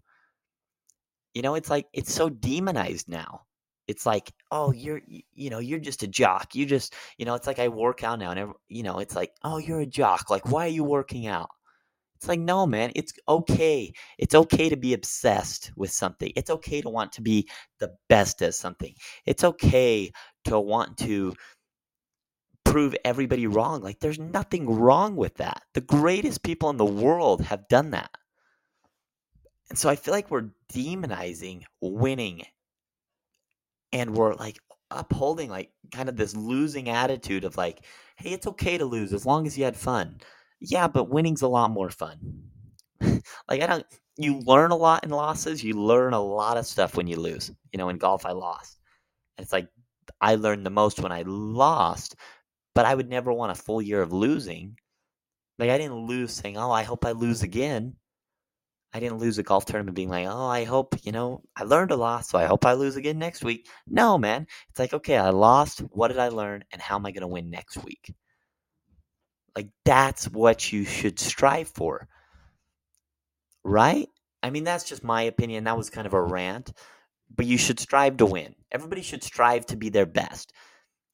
You 1.34 1.42
know, 1.42 1.54
it's 1.54 1.68
like 1.68 1.84
it's 1.92 2.14
so 2.14 2.30
demonized 2.30 3.10
now 3.10 3.42
it's 3.88 4.06
like 4.06 4.32
oh 4.50 4.72
you're 4.84 5.00
you 5.06 5.50
know 5.50 5.58
you're 5.58 5.78
just 5.78 6.02
a 6.02 6.08
jock. 6.08 6.54
You 6.54 6.66
just 6.66 6.94
you 7.18 7.24
know 7.24 7.34
it's 7.34 7.46
like 7.46 7.58
i 7.58 7.68
work 7.68 8.04
out 8.04 8.18
now 8.18 8.30
and 8.32 8.52
you 8.68 8.82
know 8.82 8.98
it's 8.98 9.16
like 9.16 9.32
oh 9.42 9.58
you're 9.58 9.80
a 9.80 9.86
jock. 9.86 10.30
Like 10.30 10.50
why 10.50 10.66
are 10.66 10.68
you 10.68 10.84
working 10.84 11.26
out? 11.26 11.50
It's 12.16 12.28
like 12.28 12.40
no 12.40 12.66
man. 12.66 12.92
It's 12.94 13.12
okay. 13.28 13.92
It's 14.18 14.34
okay 14.34 14.68
to 14.68 14.76
be 14.76 14.94
obsessed 14.94 15.72
with 15.76 15.90
something. 15.90 16.32
It's 16.36 16.50
okay 16.50 16.80
to 16.80 16.88
want 16.88 17.12
to 17.12 17.22
be 17.22 17.48
the 17.80 17.96
best 18.08 18.42
at 18.42 18.54
something. 18.54 18.94
It's 19.26 19.42
okay 19.42 20.12
to 20.44 20.60
want 20.60 20.98
to 20.98 21.34
prove 22.64 22.94
everybody 23.04 23.46
wrong. 23.46 23.82
Like 23.82 23.98
there's 23.98 24.20
nothing 24.20 24.70
wrong 24.70 25.16
with 25.16 25.34
that. 25.36 25.62
The 25.74 25.80
greatest 25.80 26.44
people 26.44 26.70
in 26.70 26.76
the 26.76 26.84
world 26.84 27.42
have 27.42 27.68
done 27.68 27.90
that. 27.90 28.10
And 29.68 29.78
so 29.78 29.88
i 29.88 29.96
feel 29.96 30.12
like 30.12 30.30
we're 30.30 30.50
demonizing 30.72 31.62
winning 31.80 32.42
and 33.92 34.14
we're 34.14 34.34
like 34.34 34.58
upholding 34.90 35.50
like 35.50 35.70
kind 35.90 36.08
of 36.08 36.16
this 36.16 36.36
losing 36.36 36.88
attitude 36.88 37.44
of 37.44 37.56
like, 37.56 37.84
hey, 38.16 38.30
it's 38.30 38.46
okay 38.46 38.78
to 38.78 38.84
lose 38.84 39.12
as 39.12 39.26
long 39.26 39.46
as 39.46 39.56
you 39.56 39.64
had 39.64 39.76
fun. 39.76 40.20
Yeah, 40.60 40.88
but 40.88 41.10
winning's 41.10 41.42
a 41.42 41.48
lot 41.48 41.70
more 41.70 41.90
fun. 41.90 42.18
like 43.00 43.22
I 43.62 43.66
don't 43.66 43.86
you 44.16 44.40
learn 44.40 44.70
a 44.70 44.76
lot 44.76 45.04
in 45.04 45.10
losses. 45.10 45.64
You 45.64 45.74
learn 45.74 46.12
a 46.12 46.20
lot 46.20 46.56
of 46.56 46.66
stuff 46.66 46.96
when 46.96 47.06
you 47.06 47.16
lose. 47.16 47.50
You 47.72 47.78
know, 47.78 47.88
in 47.88 47.98
golf 47.98 48.26
I 48.26 48.32
lost. 48.32 48.78
It's 49.38 49.52
like 49.52 49.68
I 50.20 50.34
learned 50.36 50.66
the 50.66 50.70
most 50.70 51.00
when 51.00 51.12
I 51.12 51.22
lost, 51.26 52.16
but 52.74 52.86
I 52.86 52.94
would 52.94 53.08
never 53.08 53.32
want 53.32 53.52
a 53.52 53.62
full 53.62 53.82
year 53.82 54.02
of 54.02 54.12
losing. 54.12 54.76
Like 55.58 55.70
I 55.70 55.78
didn't 55.78 56.06
lose 56.06 56.32
saying, 56.32 56.56
"Oh, 56.56 56.70
I 56.70 56.82
hope 56.82 57.04
I 57.04 57.12
lose 57.12 57.42
again." 57.42 57.96
I 58.94 59.00
didn't 59.00 59.18
lose 59.18 59.38
a 59.38 59.42
golf 59.42 59.64
tournament 59.64 59.96
being 59.96 60.10
like, 60.10 60.26
oh, 60.28 60.46
I 60.46 60.64
hope, 60.64 60.96
you 61.02 61.12
know, 61.12 61.42
I 61.56 61.64
learned 61.64 61.92
a 61.92 61.96
lot, 61.96 62.26
so 62.26 62.38
I 62.38 62.44
hope 62.44 62.66
I 62.66 62.74
lose 62.74 62.96
again 62.96 63.18
next 63.18 63.42
week. 63.42 63.68
No, 63.86 64.18
man. 64.18 64.46
It's 64.70 64.78
like, 64.78 64.92
okay, 64.92 65.16
I 65.16 65.30
lost. 65.30 65.80
What 65.80 66.08
did 66.08 66.18
I 66.18 66.28
learn? 66.28 66.64
And 66.72 66.82
how 66.82 66.96
am 66.96 67.06
I 67.06 67.12
going 67.12 67.22
to 67.22 67.26
win 67.26 67.48
next 67.50 67.82
week? 67.82 68.14
Like, 69.56 69.68
that's 69.84 70.28
what 70.28 70.72
you 70.72 70.84
should 70.84 71.18
strive 71.18 71.68
for. 71.68 72.06
Right? 73.64 74.08
I 74.42 74.50
mean, 74.50 74.64
that's 74.64 74.84
just 74.84 75.04
my 75.04 75.22
opinion. 75.22 75.64
That 75.64 75.76
was 75.76 75.88
kind 75.88 76.06
of 76.06 76.14
a 76.14 76.22
rant, 76.22 76.72
but 77.34 77.46
you 77.46 77.56
should 77.56 77.80
strive 77.80 78.18
to 78.18 78.26
win. 78.26 78.54
Everybody 78.70 79.02
should 79.02 79.22
strive 79.22 79.66
to 79.66 79.76
be 79.76 79.88
their 79.88 80.06
best. 80.06 80.52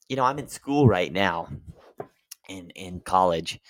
You 0.08 0.16
know, 0.16 0.24
I'm 0.24 0.38
in 0.38 0.48
school 0.48 0.88
right 0.88 1.12
now, 1.12 1.48
in 2.48 2.70
in 2.70 3.00
college, 3.00 3.60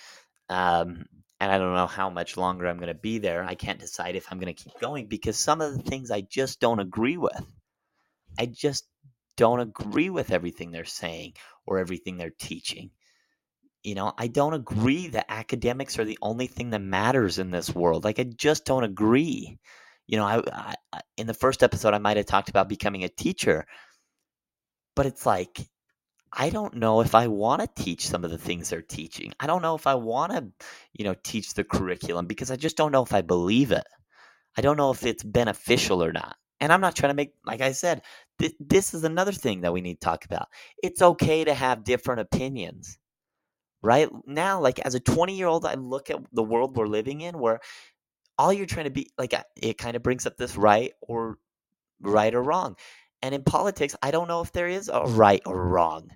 um, 0.48 1.06
and 1.40 1.52
I 1.52 1.58
don't 1.58 1.74
know 1.74 1.86
how 1.86 2.10
much 2.10 2.36
longer 2.36 2.66
I'm 2.66 2.78
going 2.78 2.88
to 2.88 2.94
be 2.94 3.18
there. 3.18 3.44
I 3.44 3.54
can't 3.54 3.78
decide 3.78 4.16
if 4.16 4.26
I'm 4.30 4.40
going 4.40 4.54
to 4.54 4.62
keep 4.62 4.78
going 4.80 5.06
because 5.06 5.38
some 5.38 5.60
of 5.60 5.72
the 5.72 5.82
things 5.82 6.10
I 6.10 6.20
just 6.20 6.60
don't 6.60 6.80
agree 6.80 7.16
with. 7.16 7.44
I 8.38 8.46
just 8.46 8.86
don't 9.36 9.60
agree 9.60 10.10
with 10.10 10.32
everything 10.32 10.70
they're 10.70 10.84
saying 10.84 11.34
or 11.64 11.78
everything 11.78 12.16
they're 12.16 12.30
teaching. 12.30 12.90
You 13.84 13.94
know, 13.94 14.12
I 14.18 14.26
don't 14.26 14.54
agree 14.54 15.08
that 15.08 15.26
academics 15.28 15.98
are 15.98 16.04
the 16.04 16.18
only 16.20 16.48
thing 16.48 16.70
that 16.70 16.80
matters 16.80 17.38
in 17.38 17.50
this 17.50 17.72
world. 17.72 18.04
Like, 18.04 18.18
I 18.18 18.24
just 18.24 18.64
don't 18.64 18.82
agree. 18.84 19.58
You 20.08 20.16
know, 20.16 20.24
I, 20.24 20.74
I 20.92 21.00
in 21.16 21.28
the 21.28 21.34
first 21.34 21.62
episode, 21.62 21.94
I 21.94 21.98
might 21.98 22.16
have 22.16 22.26
talked 22.26 22.48
about 22.48 22.68
becoming 22.68 23.04
a 23.04 23.08
teacher, 23.08 23.66
but 24.96 25.06
it's 25.06 25.24
like 25.24 25.68
I 26.32 26.50
don't 26.50 26.74
know 26.76 27.00
if 27.00 27.14
I 27.14 27.28
want 27.28 27.62
to 27.62 27.82
teach 27.82 28.06
some 28.06 28.24
of 28.24 28.30
the 28.30 28.38
things 28.38 28.70
they're 28.70 28.82
teaching. 28.82 29.32
I 29.40 29.46
don't 29.46 29.62
know 29.62 29.74
if 29.74 29.86
I 29.86 29.94
want 29.94 30.32
to, 30.32 30.46
you 30.92 31.04
know, 31.04 31.14
teach 31.22 31.54
the 31.54 31.64
curriculum 31.64 32.26
because 32.26 32.50
I 32.50 32.56
just 32.56 32.76
don't 32.76 32.92
know 32.92 33.02
if 33.02 33.14
I 33.14 33.22
believe 33.22 33.72
it. 33.72 33.86
I 34.56 34.62
don't 34.62 34.76
know 34.76 34.90
if 34.90 35.04
it's 35.04 35.22
beneficial 35.24 36.02
or 36.02 36.12
not. 36.12 36.36
And 36.60 36.72
I'm 36.72 36.80
not 36.80 36.96
trying 36.96 37.10
to 37.10 37.14
make, 37.16 37.32
like 37.46 37.60
I 37.60 37.72
said, 37.72 38.02
th- 38.40 38.54
this 38.60 38.94
is 38.94 39.04
another 39.04 39.32
thing 39.32 39.62
that 39.62 39.72
we 39.72 39.80
need 39.80 39.94
to 40.00 40.04
talk 40.04 40.24
about. 40.24 40.48
It's 40.82 41.02
okay 41.02 41.44
to 41.44 41.54
have 41.54 41.84
different 41.84 42.20
opinions, 42.20 42.98
right? 43.82 44.08
Now, 44.26 44.60
like 44.60 44.80
as 44.80 44.94
a 44.94 45.00
20 45.00 45.36
year 45.36 45.46
old, 45.48 45.66
I 45.66 45.74
look 45.74 46.10
at 46.10 46.18
the 46.32 46.42
world 46.44 46.76
we're 46.76 46.86
living 46.88 47.20
in 47.22 47.38
where 47.38 47.60
all 48.38 48.52
you're 48.52 48.66
trying 48.66 48.86
to 48.86 48.90
be, 48.90 49.10
like, 49.18 49.34
it 49.56 49.78
kind 49.78 49.96
of 49.96 50.02
brings 50.02 50.26
up 50.26 50.36
this 50.36 50.56
right 50.56 50.92
or 51.02 51.38
right 52.00 52.34
or 52.34 52.42
wrong. 52.42 52.76
And 53.22 53.34
in 53.34 53.44
politics, 53.44 53.96
I 54.02 54.10
don't 54.12 54.28
know 54.28 54.42
if 54.42 54.52
there 54.52 54.68
is 54.68 54.90
a 54.90 55.02
right 55.04 55.42
or 55.46 55.68
wrong. 55.68 56.10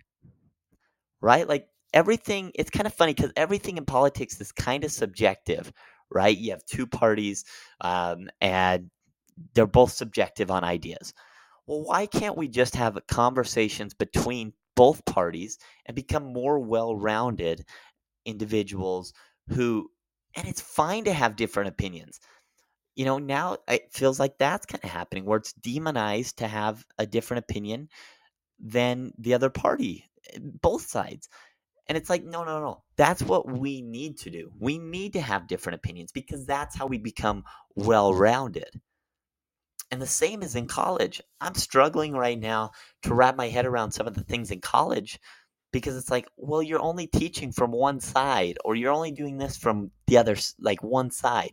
Right? 1.22 1.48
Like 1.48 1.68
everything, 1.94 2.52
it's 2.56 2.70
kind 2.70 2.86
of 2.86 2.94
funny 2.94 3.14
because 3.14 3.32
everything 3.36 3.78
in 3.78 3.86
politics 3.86 4.40
is 4.40 4.52
kind 4.52 4.84
of 4.84 4.92
subjective, 4.92 5.72
right? 6.10 6.36
You 6.38 6.52
have 6.52 6.66
two 6.66 6.86
parties 6.86 7.44
um, 7.82 8.30
and 8.42 8.90
they're 9.54 9.66
both 9.66 9.92
subjective 9.92 10.50
on 10.50 10.64
ideas. 10.64 11.14
Well, 11.66 11.84
why 11.84 12.06
can't 12.06 12.36
we 12.38 12.48
just 12.48 12.76
have 12.76 12.98
conversations 13.08 13.94
between 13.94 14.54
both 14.76 15.04
parties 15.06 15.58
and 15.86 15.94
become 15.96 16.32
more 16.32 16.58
well 16.60 16.96
rounded 16.96 17.64
individuals 18.26 19.12
who, 19.48 19.90
and 20.36 20.48
it's 20.48 20.60
fine 20.62 21.04
to 21.04 21.14
have 21.14 21.36
different 21.36 21.70
opinions 21.70 22.20
you 22.94 23.04
know, 23.04 23.18
now 23.18 23.56
it 23.68 23.92
feels 23.92 24.20
like 24.20 24.36
that's 24.38 24.66
kind 24.66 24.82
of 24.84 24.90
happening 24.90 25.24
where 25.24 25.38
it's 25.38 25.52
demonized 25.54 26.38
to 26.38 26.48
have 26.48 26.84
a 26.98 27.06
different 27.06 27.44
opinion 27.48 27.88
than 28.60 29.12
the 29.18 29.34
other 29.34 29.50
party, 29.50 30.06
both 30.40 30.86
sides. 30.86 31.28
And 31.88 31.98
it's 31.98 32.08
like, 32.08 32.24
no, 32.24 32.44
no, 32.44 32.60
no. 32.60 32.82
That's 32.96 33.22
what 33.22 33.50
we 33.50 33.82
need 33.82 34.18
to 34.18 34.30
do. 34.30 34.52
We 34.58 34.78
need 34.78 35.14
to 35.14 35.20
have 35.20 35.48
different 35.48 35.76
opinions 35.76 36.12
because 36.12 36.46
that's 36.46 36.76
how 36.76 36.86
we 36.86 36.98
become 36.98 37.44
well 37.74 38.14
rounded. 38.14 38.70
And 39.90 40.00
the 40.00 40.06
same 40.06 40.42
is 40.42 40.54
in 40.56 40.68
college. 40.68 41.20
I'm 41.40 41.54
struggling 41.54 42.12
right 42.14 42.38
now 42.38 42.70
to 43.02 43.14
wrap 43.14 43.36
my 43.36 43.48
head 43.48 43.66
around 43.66 43.92
some 43.92 44.06
of 44.06 44.14
the 44.14 44.24
things 44.24 44.50
in 44.50 44.60
college 44.60 45.18
because 45.72 45.96
it's 45.96 46.10
like, 46.10 46.28
well, 46.36 46.62
you're 46.62 46.80
only 46.80 47.08
teaching 47.08 47.52
from 47.52 47.72
one 47.72 48.00
side 48.00 48.56
or 48.64 48.74
you're 48.74 48.92
only 48.92 49.12
doing 49.12 49.36
this 49.36 49.56
from 49.56 49.90
the 50.06 50.18
other, 50.18 50.36
like 50.60 50.82
one 50.82 51.10
side 51.10 51.50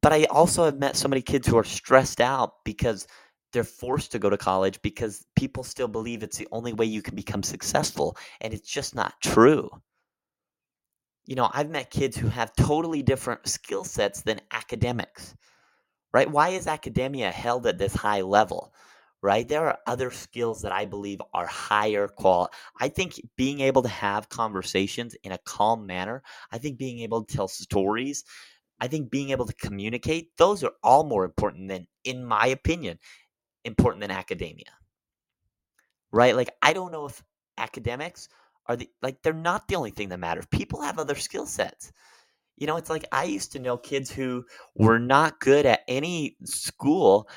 but 0.00 0.12
I 0.12 0.24
also 0.24 0.64
have 0.64 0.78
met 0.78 0.96
so 0.96 1.08
many 1.08 1.22
kids 1.22 1.46
who 1.46 1.58
are 1.58 1.64
stressed 1.64 2.20
out 2.20 2.64
because 2.64 3.06
they're 3.52 3.64
forced 3.64 4.12
to 4.12 4.18
go 4.18 4.30
to 4.30 4.36
college 4.36 4.80
because 4.82 5.26
people 5.36 5.62
still 5.62 5.88
believe 5.88 6.22
it's 6.22 6.36
the 6.36 6.48
only 6.52 6.72
way 6.72 6.86
you 6.86 7.02
can 7.02 7.14
become 7.14 7.42
successful. 7.42 8.16
And 8.40 8.52
it's 8.52 8.68
just 8.68 8.94
not 8.94 9.14
true. 9.22 9.70
You 11.26 11.36
know, 11.36 11.50
I've 11.52 11.70
met 11.70 11.90
kids 11.90 12.16
who 12.16 12.28
have 12.28 12.54
totally 12.56 13.02
different 13.02 13.46
skill 13.48 13.84
sets 13.84 14.22
than 14.22 14.40
academics, 14.50 15.34
right? 16.12 16.30
Why 16.30 16.50
is 16.50 16.66
academia 16.66 17.30
held 17.30 17.66
at 17.66 17.78
this 17.78 17.94
high 17.94 18.22
level? 18.22 18.72
right? 19.20 19.48
There 19.48 19.66
are 19.66 19.78
other 19.84 20.12
skills 20.12 20.62
that 20.62 20.70
I 20.70 20.84
believe 20.84 21.20
are 21.34 21.44
higher 21.48 22.06
quality. 22.06 22.54
I 22.78 22.86
think 22.86 23.20
being 23.36 23.58
able 23.62 23.82
to 23.82 23.88
have 23.88 24.28
conversations 24.28 25.16
in 25.24 25.32
a 25.32 25.38
calm 25.38 25.86
manner, 25.86 26.22
I 26.52 26.58
think 26.58 26.78
being 26.78 27.00
able 27.00 27.24
to 27.24 27.36
tell 27.36 27.48
stories 27.48 28.22
I 28.80 28.88
think 28.88 29.10
being 29.10 29.30
able 29.30 29.46
to 29.46 29.54
communicate, 29.54 30.36
those 30.36 30.62
are 30.62 30.72
all 30.82 31.04
more 31.04 31.24
important 31.24 31.68
than, 31.68 31.86
in 32.04 32.24
my 32.24 32.46
opinion, 32.46 32.98
important 33.68 34.00
than 34.00 34.10
academia. 34.10 34.72
Right? 36.10 36.34
Like, 36.34 36.50
I 36.62 36.72
don't 36.72 36.92
know 36.92 37.06
if 37.06 37.22
academics 37.56 38.28
are 38.66 38.76
the, 38.76 38.90
like, 39.02 39.22
they're 39.22 39.32
not 39.32 39.68
the 39.68 39.76
only 39.76 39.90
thing 39.90 40.08
that 40.08 40.18
matters. 40.18 40.46
People 40.50 40.82
have 40.82 40.98
other 40.98 41.14
skill 41.14 41.46
sets. 41.46 41.92
You 42.56 42.66
know, 42.66 42.76
it's 42.76 42.90
like 42.90 43.04
I 43.12 43.24
used 43.24 43.52
to 43.52 43.60
know 43.60 43.76
kids 43.76 44.10
who 44.10 44.44
were 44.74 44.98
not 44.98 45.38
good 45.38 45.64
at 45.64 45.82
any 45.86 46.36
school, 46.44 47.28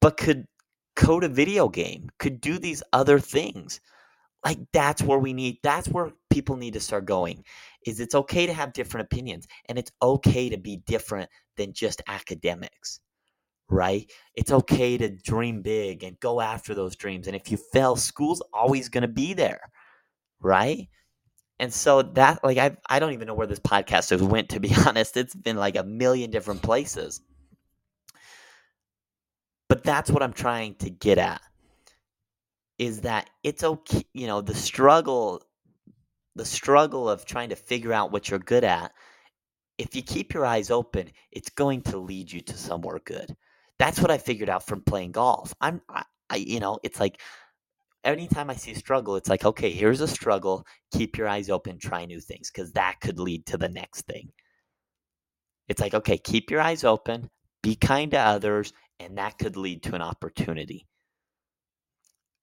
but 0.00 0.16
could 0.16 0.46
code 0.94 1.24
a 1.24 1.28
video 1.28 1.68
game, 1.68 2.08
could 2.18 2.40
do 2.40 2.58
these 2.58 2.82
other 2.92 3.18
things. 3.18 3.80
Like, 4.44 4.58
that's 4.72 5.02
where 5.02 5.18
we 5.18 5.32
need, 5.32 5.58
that's 5.62 5.88
where 5.88 6.12
people 6.30 6.56
need 6.56 6.74
to 6.74 6.80
start 6.80 7.06
going 7.06 7.44
is 7.86 8.00
it's 8.00 8.14
okay 8.14 8.46
to 8.46 8.52
have 8.52 8.72
different 8.72 9.04
opinions 9.04 9.46
and 9.68 9.78
it's 9.78 9.92
okay 10.00 10.48
to 10.48 10.56
be 10.56 10.76
different 10.86 11.28
than 11.56 11.72
just 11.72 12.02
academics 12.08 13.00
right? 13.72 14.10
It's 14.34 14.52
okay 14.52 14.98
to 14.98 15.10
dream 15.10 15.62
big 15.62 16.04
and 16.04 16.20
go 16.20 16.40
after 16.40 16.74
those 16.74 16.96
dreams 16.96 17.26
and 17.26 17.36
if 17.36 17.50
you 17.50 17.58
fail 17.72 17.96
school's 17.96 18.42
always 18.52 18.88
going 18.88 19.02
to 19.02 19.08
be 19.08 19.34
there 19.34 19.60
right? 20.42 20.88
And 21.58 21.72
so 21.72 22.02
that 22.02 22.42
like 22.44 22.58
I 22.58 22.76
I 22.88 22.98
don't 22.98 23.12
even 23.12 23.28
know 23.28 23.34
where 23.34 23.46
this 23.46 23.60
podcast 23.60 24.10
has 24.10 24.22
went 24.22 24.50
to 24.50 24.60
be 24.60 24.74
honest. 24.86 25.16
It's 25.16 25.34
been 25.34 25.56
like 25.56 25.76
a 25.76 25.84
million 25.84 26.30
different 26.30 26.62
places. 26.62 27.20
But 29.68 29.84
that's 29.84 30.10
what 30.10 30.22
I'm 30.22 30.32
trying 30.34 30.76
to 30.76 30.90
get 30.90 31.18
at 31.18 31.40
is 32.78 33.02
that 33.02 33.30
it's 33.42 33.62
okay 33.64 34.04
you 34.12 34.26
know 34.26 34.40
the 34.40 34.54
struggle 34.54 35.42
the 36.36 36.44
struggle 36.44 37.08
of 37.08 37.24
trying 37.26 37.50
to 37.50 37.56
figure 37.56 37.92
out 37.92 38.12
what 38.12 38.30
you're 38.30 38.38
good 38.38 38.64
at, 38.64 38.92
if 39.78 39.94
you 39.96 40.02
keep 40.02 40.34
your 40.34 40.46
eyes 40.46 40.70
open, 40.70 41.10
it's 41.30 41.50
going 41.50 41.82
to 41.82 41.98
lead 41.98 42.32
you 42.32 42.40
to 42.42 42.56
somewhere 42.56 43.00
good. 43.04 43.36
That's 43.82 44.00
what 44.00 44.12
I 44.12 44.18
figured 44.18 44.48
out 44.48 44.64
from 44.64 44.80
playing 44.80 45.10
golf. 45.10 45.52
I'm, 45.60 45.82
I, 45.88 46.04
I 46.30 46.36
you 46.36 46.60
know, 46.60 46.78
it's 46.84 47.00
like 47.00 47.20
anytime 48.04 48.48
I 48.48 48.54
see 48.54 48.74
struggle, 48.74 49.16
it's 49.16 49.28
like, 49.28 49.44
okay, 49.44 49.70
here's 49.70 50.00
a 50.00 50.06
struggle. 50.06 50.64
Keep 50.92 51.18
your 51.18 51.26
eyes 51.26 51.50
open, 51.50 51.80
try 51.80 52.04
new 52.04 52.20
things, 52.20 52.48
because 52.48 52.70
that 52.74 53.00
could 53.00 53.18
lead 53.18 53.44
to 53.46 53.58
the 53.58 53.68
next 53.68 54.02
thing. 54.02 54.28
It's 55.66 55.80
like, 55.80 55.94
okay, 55.94 56.16
keep 56.16 56.48
your 56.48 56.60
eyes 56.60 56.84
open, 56.84 57.28
be 57.60 57.74
kind 57.74 58.12
to 58.12 58.20
others, 58.20 58.72
and 59.00 59.18
that 59.18 59.36
could 59.36 59.56
lead 59.56 59.82
to 59.82 59.96
an 59.96 60.02
opportunity 60.02 60.86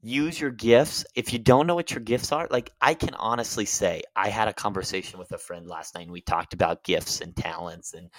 use 0.01 0.39
your 0.39 0.51
gifts. 0.51 1.05
If 1.15 1.33
you 1.33 1.39
don't 1.39 1.67
know 1.67 1.75
what 1.75 1.91
your 1.91 1.99
gifts 1.99 2.31
are, 2.31 2.47
like 2.49 2.71
I 2.81 2.93
can 2.93 3.13
honestly 3.15 3.65
say, 3.65 4.01
I 4.15 4.29
had 4.29 4.47
a 4.47 4.53
conversation 4.53 5.19
with 5.19 5.31
a 5.31 5.37
friend 5.37 5.67
last 5.67 5.95
night 5.95 6.03
and 6.03 6.11
we 6.11 6.21
talked 6.21 6.53
about 6.53 6.83
gifts 6.83 7.21
and 7.21 7.35
talents 7.35 7.93
and 7.93 8.09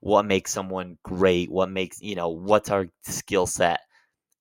what 0.00 0.24
makes 0.26 0.52
someone 0.52 0.98
great, 1.02 1.50
what 1.50 1.70
makes, 1.70 2.00
you 2.00 2.14
know, 2.14 2.28
what's 2.28 2.70
our 2.70 2.86
skill 3.02 3.46
set. 3.46 3.80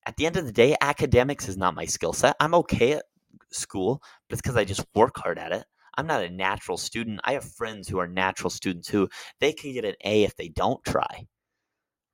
At 0.06 0.16
the 0.18 0.26
end 0.26 0.38
of 0.38 0.46
the 0.46 0.52
day, 0.52 0.76
academics 0.82 1.48
is 1.50 1.58
not 1.58 1.76
my 1.76 1.86
skill 1.86 2.14
set. 2.14 2.36
I'm 2.40 2.56
okay 2.56 2.94
at 2.94 3.06
school, 3.52 4.02
but 4.30 4.36
it's 4.36 4.42
because 4.42 4.58
I 4.58 4.64
just 4.66 4.86
work 4.96 5.18
hard 5.18 5.40
at 5.40 5.52
it. 5.52 5.66
I'm 5.98 6.08
not 6.08 6.24
a 6.24 6.30
natural 6.30 6.78
student. 6.78 7.20
I 7.24 7.34
have 7.34 7.44
friends 7.44 7.88
who 7.88 8.00
are 8.00 8.08
natural 8.08 8.50
students 8.50 8.88
who 8.88 9.10
they 9.40 9.54
can 9.54 9.74
get 9.74 9.86
an 9.86 9.96
A 10.04 10.24
if 10.24 10.36
they 10.36 10.50
don't 10.50 10.84
try. 10.86 11.28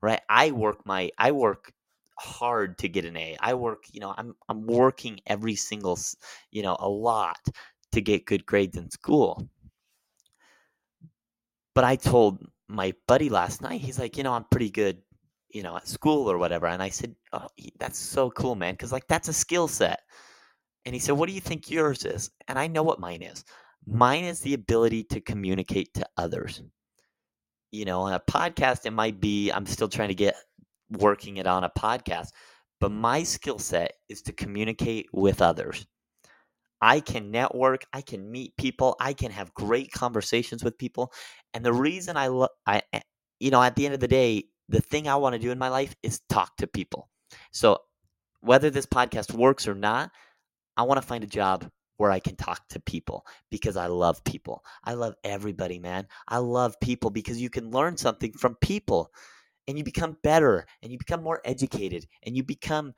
Right? 0.01 0.21
I 0.29 0.51
work 0.51 0.85
my 0.85 1.11
I 1.17 1.31
work 1.31 1.71
hard 2.19 2.77
to 2.79 2.89
get 2.89 3.05
an 3.05 3.17
A. 3.17 3.37
I 3.39 3.53
work, 3.55 3.85
you 3.91 3.99
know, 4.01 4.13
I'm 4.17 4.35
I'm 4.49 4.65
working 4.67 5.19
every 5.25 5.55
single, 5.55 5.97
you 6.51 6.61
know, 6.63 6.75
a 6.79 6.89
lot 6.89 7.39
to 7.93 8.01
get 8.01 8.25
good 8.25 8.45
grades 8.45 8.77
in 8.77 8.89
school. 8.91 9.47
But 11.75 11.83
I 11.83 11.95
told 11.97 12.39
my 12.73 12.93
buddy 13.07 13.29
last 13.29 13.61
night, 13.61 13.81
he's 13.81 13.99
like, 13.99 14.17
you 14.17 14.23
know, 14.23 14.33
I'm 14.33 14.45
pretty 14.49 14.69
good, 14.69 14.97
you 15.49 15.63
know, 15.63 15.77
at 15.77 15.87
school 15.87 16.29
or 16.29 16.37
whatever. 16.37 16.67
And 16.67 16.81
I 16.81 16.89
said, 16.89 17.15
oh, 17.31 17.47
that's 17.79 17.99
so 17.99 18.31
cool, 18.31 18.55
man, 18.55 18.73
because 18.73 18.91
like 18.91 19.07
that's 19.07 19.27
a 19.27 19.33
skill 19.33 19.67
set. 19.67 20.01
And 20.85 20.93
he 20.93 20.99
said, 20.99 21.13
what 21.13 21.29
do 21.29 21.35
you 21.35 21.41
think 21.41 21.69
yours 21.69 22.03
is? 22.03 22.31
And 22.47 22.59
I 22.59 22.67
know 22.67 22.83
what 22.83 22.99
mine 22.99 23.21
is. 23.21 23.45
Mine 23.85 24.23
is 24.23 24.41
the 24.41 24.53
ability 24.53 25.03
to 25.05 25.21
communicate 25.21 25.93
to 25.93 26.07
others. 26.17 26.61
You 27.71 27.85
know, 27.85 28.01
on 28.01 28.13
a 28.13 28.19
podcast, 28.19 28.85
it 28.85 28.91
might 28.91 29.19
be 29.19 29.51
I'm 29.51 29.65
still 29.65 29.89
trying 29.89 30.09
to 30.09 30.15
get 30.15 30.35
working 30.89 31.37
it 31.37 31.47
on 31.47 31.63
a 31.63 31.69
podcast. 31.69 32.29
But 32.79 32.91
my 32.91 33.23
skill 33.23 33.59
set 33.59 33.93
is 34.09 34.21
to 34.23 34.33
communicate 34.33 35.07
with 35.13 35.41
others. 35.41 35.85
I 36.83 36.99
can 36.99 37.31
network, 37.31 37.85
I 37.93 38.01
can 38.01 38.29
meet 38.29 38.57
people, 38.57 38.97
I 38.99 39.13
can 39.13 39.31
have 39.31 39.53
great 39.53 39.93
conversations 39.93 40.65
with 40.65 40.77
people. 40.77 41.13
And 41.53 41.63
the 41.63 41.71
reason 41.71 42.17
I 42.17 42.27
love 42.27 42.49
I 42.67 42.81
eh, 42.91 42.99
you 43.39 43.51
know, 43.51 43.63
at 43.63 43.77
the 43.77 43.85
end 43.85 43.93
of 43.93 44.01
the 44.01 44.07
day, 44.09 44.43
the 44.67 44.81
thing 44.81 45.07
I 45.07 45.15
want 45.15 45.31
to 45.31 45.39
do 45.39 45.51
in 45.51 45.57
my 45.57 45.69
life 45.69 45.95
is 46.03 46.19
talk 46.27 46.57
to 46.57 46.67
people. 46.67 47.09
So 47.53 47.79
whether 48.41 48.69
this 48.69 48.85
podcast 48.85 49.33
works 49.33 49.65
or 49.65 49.75
not, 49.75 50.11
I 50.75 50.83
want 50.83 51.01
to 51.01 51.07
find 51.07 51.23
a 51.23 51.27
job 51.27 51.69
where 51.95 52.11
I 52.11 52.19
can 52.19 52.35
talk 52.35 52.67
to 52.71 52.81
people 52.81 53.25
because 53.49 53.77
I 53.77 53.87
love 53.87 54.21
people. 54.25 54.65
I 54.83 54.95
love 54.95 55.15
everybody, 55.23 55.79
man. 55.79 56.05
I 56.27 56.39
love 56.39 56.77
people 56.81 57.11
because 57.11 57.41
you 57.41 57.49
can 57.49 57.71
learn 57.71 57.95
something 57.95 58.33
from 58.33 58.55
people 58.55 59.09
and 59.69 59.77
you 59.77 59.85
become 59.85 60.17
better 60.21 60.65
and 60.81 60.91
you 60.91 60.97
become 60.97 61.23
more 61.23 61.39
educated 61.45 62.07
and 62.23 62.35
you 62.35 62.43
become 62.43 62.93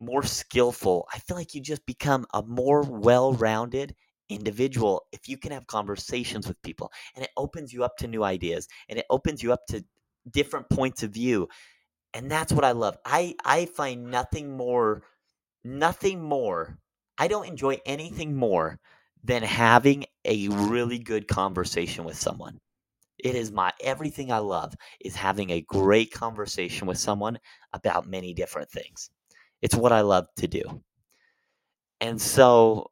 more 0.00 0.22
skillful. 0.22 1.06
I 1.12 1.18
feel 1.18 1.36
like 1.36 1.54
you 1.54 1.60
just 1.60 1.84
become 1.86 2.26
a 2.34 2.42
more 2.42 2.82
well 2.82 3.32
rounded 3.34 3.94
individual 4.28 5.02
if 5.12 5.28
you 5.28 5.36
can 5.36 5.52
have 5.52 5.66
conversations 5.66 6.48
with 6.48 6.60
people 6.62 6.90
and 7.14 7.24
it 7.24 7.30
opens 7.36 7.72
you 7.72 7.84
up 7.84 7.96
to 7.98 8.08
new 8.08 8.24
ideas 8.24 8.66
and 8.88 8.98
it 8.98 9.04
opens 9.10 9.42
you 9.42 9.52
up 9.52 9.60
to 9.68 9.84
different 10.30 10.68
points 10.70 11.02
of 11.02 11.10
view 11.10 11.46
and 12.14 12.30
that's 12.30 12.52
what 12.52 12.64
i 12.64 12.72
love 12.72 12.96
i 13.04 13.34
i 13.44 13.66
find 13.66 14.10
nothing 14.10 14.56
more 14.56 15.02
nothing 15.64 16.22
more 16.22 16.78
i 17.18 17.28
don't 17.28 17.48
enjoy 17.48 17.78
anything 17.86 18.34
more 18.34 18.78
than 19.22 19.42
having 19.42 20.04
a 20.24 20.48
really 20.48 20.98
good 20.98 21.28
conversation 21.28 22.04
with 22.04 22.16
someone 22.16 22.58
it 23.18 23.34
is 23.34 23.52
my 23.52 23.72
everything 23.82 24.32
i 24.32 24.38
love 24.38 24.74
is 25.00 25.14
having 25.14 25.50
a 25.50 25.62
great 25.62 26.12
conversation 26.12 26.86
with 26.86 26.98
someone 26.98 27.38
about 27.74 28.06
many 28.08 28.32
different 28.34 28.70
things 28.70 29.10
it's 29.64 29.74
what 29.74 29.92
i 29.92 30.02
love 30.02 30.28
to 30.36 30.46
do 30.46 30.62
and 32.00 32.20
so 32.20 32.90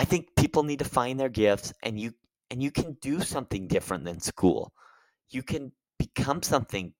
I 0.00 0.04
think 0.04 0.34
people 0.34 0.62
need 0.62 0.78
to 0.78 0.86
find 0.86 1.20
their 1.20 1.28
gifts 1.28 1.74
and 1.82 2.00
you 2.00 2.14
and 2.50 2.62
you 2.62 2.70
can 2.70 2.96
do 3.02 3.20
something 3.20 3.68
different 3.68 4.04
than 4.04 4.18
school. 4.18 4.72
You 5.28 5.42
can 5.42 5.72
become 5.98 6.42
something 6.42 6.94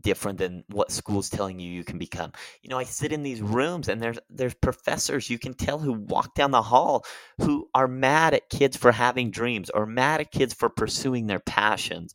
different 0.00 0.38
than 0.38 0.64
what 0.70 0.90
school's 0.90 1.30
telling 1.30 1.60
you 1.60 1.70
you 1.70 1.84
can 1.84 1.98
become. 1.98 2.32
You 2.62 2.70
know, 2.70 2.78
I 2.78 2.82
sit 2.82 3.12
in 3.12 3.22
these 3.22 3.40
rooms 3.40 3.88
and 3.88 4.02
there's 4.02 4.18
there's 4.28 4.54
professors 4.54 5.30
you 5.30 5.38
can 5.38 5.54
tell 5.54 5.78
who 5.78 5.92
walk 5.92 6.34
down 6.34 6.50
the 6.50 6.62
hall 6.62 7.04
who 7.38 7.68
are 7.76 7.86
mad 7.86 8.34
at 8.34 8.50
kids 8.50 8.76
for 8.76 8.90
having 8.90 9.30
dreams 9.30 9.70
or 9.70 9.86
mad 9.86 10.20
at 10.20 10.32
kids 10.32 10.52
for 10.52 10.68
pursuing 10.68 11.28
their 11.28 11.38
passions. 11.40 12.12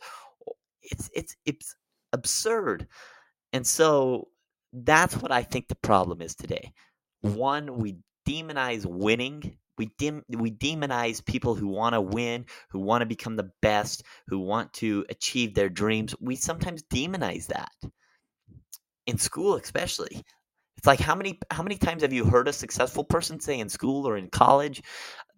It's 0.82 1.10
it's 1.16 1.38
it's 1.46 1.74
absurd. 2.12 2.88
And 3.54 3.66
so 3.66 4.28
that's 4.86 5.16
what 5.18 5.32
I 5.32 5.44
think 5.44 5.68
the 5.68 5.76
problem 5.76 6.22
is 6.22 6.36
today. 6.36 6.74
One, 7.22 7.78
we 7.78 7.98
demonize 8.28 8.86
winning 8.86 9.58
we 9.78 9.92
dim 9.98 10.24
we 10.28 10.52
demonize 10.52 11.24
people 11.24 11.56
who 11.56 11.68
want 11.68 11.94
to 11.94 12.02
win, 12.02 12.46
who 12.70 12.80
want 12.80 13.02
to 13.02 13.06
become 13.06 13.36
the 13.36 13.52
best, 13.62 14.04
who 14.28 14.40
want 14.40 14.74
to 14.74 15.06
achieve 15.10 15.54
their 15.54 15.70
dreams. 15.70 16.16
We 16.20 16.36
sometimes 16.36 16.84
demonize 16.84 17.48
that. 17.48 17.72
In 19.06 19.18
school 19.18 19.56
especially. 19.56 20.24
It's 20.78 20.88
like 20.88 21.00
how 21.00 21.16
many 21.16 21.40
how 21.50 21.64
many 21.64 21.78
times 21.78 22.02
have 22.02 22.14
you 22.14 22.26
heard 22.26 22.48
a 22.48 22.54
successful 22.54 23.04
person 23.04 23.40
say 23.40 23.60
in 23.60 23.70
school 23.70 24.08
or 24.08 24.18
in 24.18 24.30
college 24.30 24.84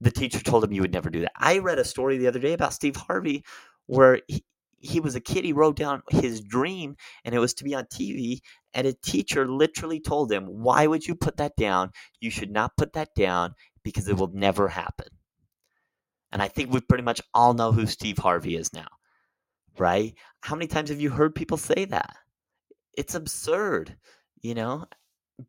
the 0.01 0.11
teacher 0.11 0.39
told 0.39 0.63
him 0.63 0.71
you 0.71 0.81
would 0.81 0.93
never 0.93 1.09
do 1.09 1.21
that. 1.21 1.33
I 1.35 1.59
read 1.59 1.79
a 1.79 1.85
story 1.85 2.17
the 2.17 2.27
other 2.27 2.39
day 2.39 2.53
about 2.53 2.73
Steve 2.73 2.95
Harvey 2.95 3.43
where 3.85 4.21
he, 4.27 4.43
he 4.81 4.99
was 4.99 5.15
a 5.15 5.19
kid 5.21 5.45
he 5.45 5.53
wrote 5.53 5.75
down 5.75 6.01
his 6.09 6.41
dream 6.41 6.95
and 7.23 7.35
it 7.35 7.39
was 7.39 7.53
to 7.53 7.63
be 7.63 7.75
on 7.75 7.85
TV 7.85 8.39
and 8.73 8.87
a 8.87 8.93
teacher 8.93 9.47
literally 9.47 9.99
told 9.99 10.31
him 10.31 10.45
why 10.45 10.87
would 10.87 11.05
you 11.05 11.15
put 11.15 11.37
that 11.37 11.55
down 11.55 11.91
you 12.19 12.29
should 12.29 12.51
not 12.51 12.77
put 12.77 12.93
that 12.93 13.09
down 13.15 13.53
because 13.83 14.07
it 14.07 14.17
will 14.17 14.31
never 14.33 14.67
happen. 14.67 15.07
And 16.31 16.41
I 16.41 16.47
think 16.47 16.71
we 16.71 16.79
pretty 16.79 17.03
much 17.03 17.21
all 17.33 17.53
know 17.53 17.71
who 17.71 17.85
Steve 17.85 18.17
Harvey 18.17 18.55
is 18.55 18.71
now, 18.73 18.87
right? 19.77 20.13
How 20.41 20.55
many 20.55 20.67
times 20.67 20.89
have 20.89 21.01
you 21.01 21.09
heard 21.09 21.33
people 21.33 21.57
say 21.57 21.85
that? 21.85 22.15
It's 22.95 23.15
absurd, 23.15 23.97
you 24.41 24.53
know? 24.53 24.85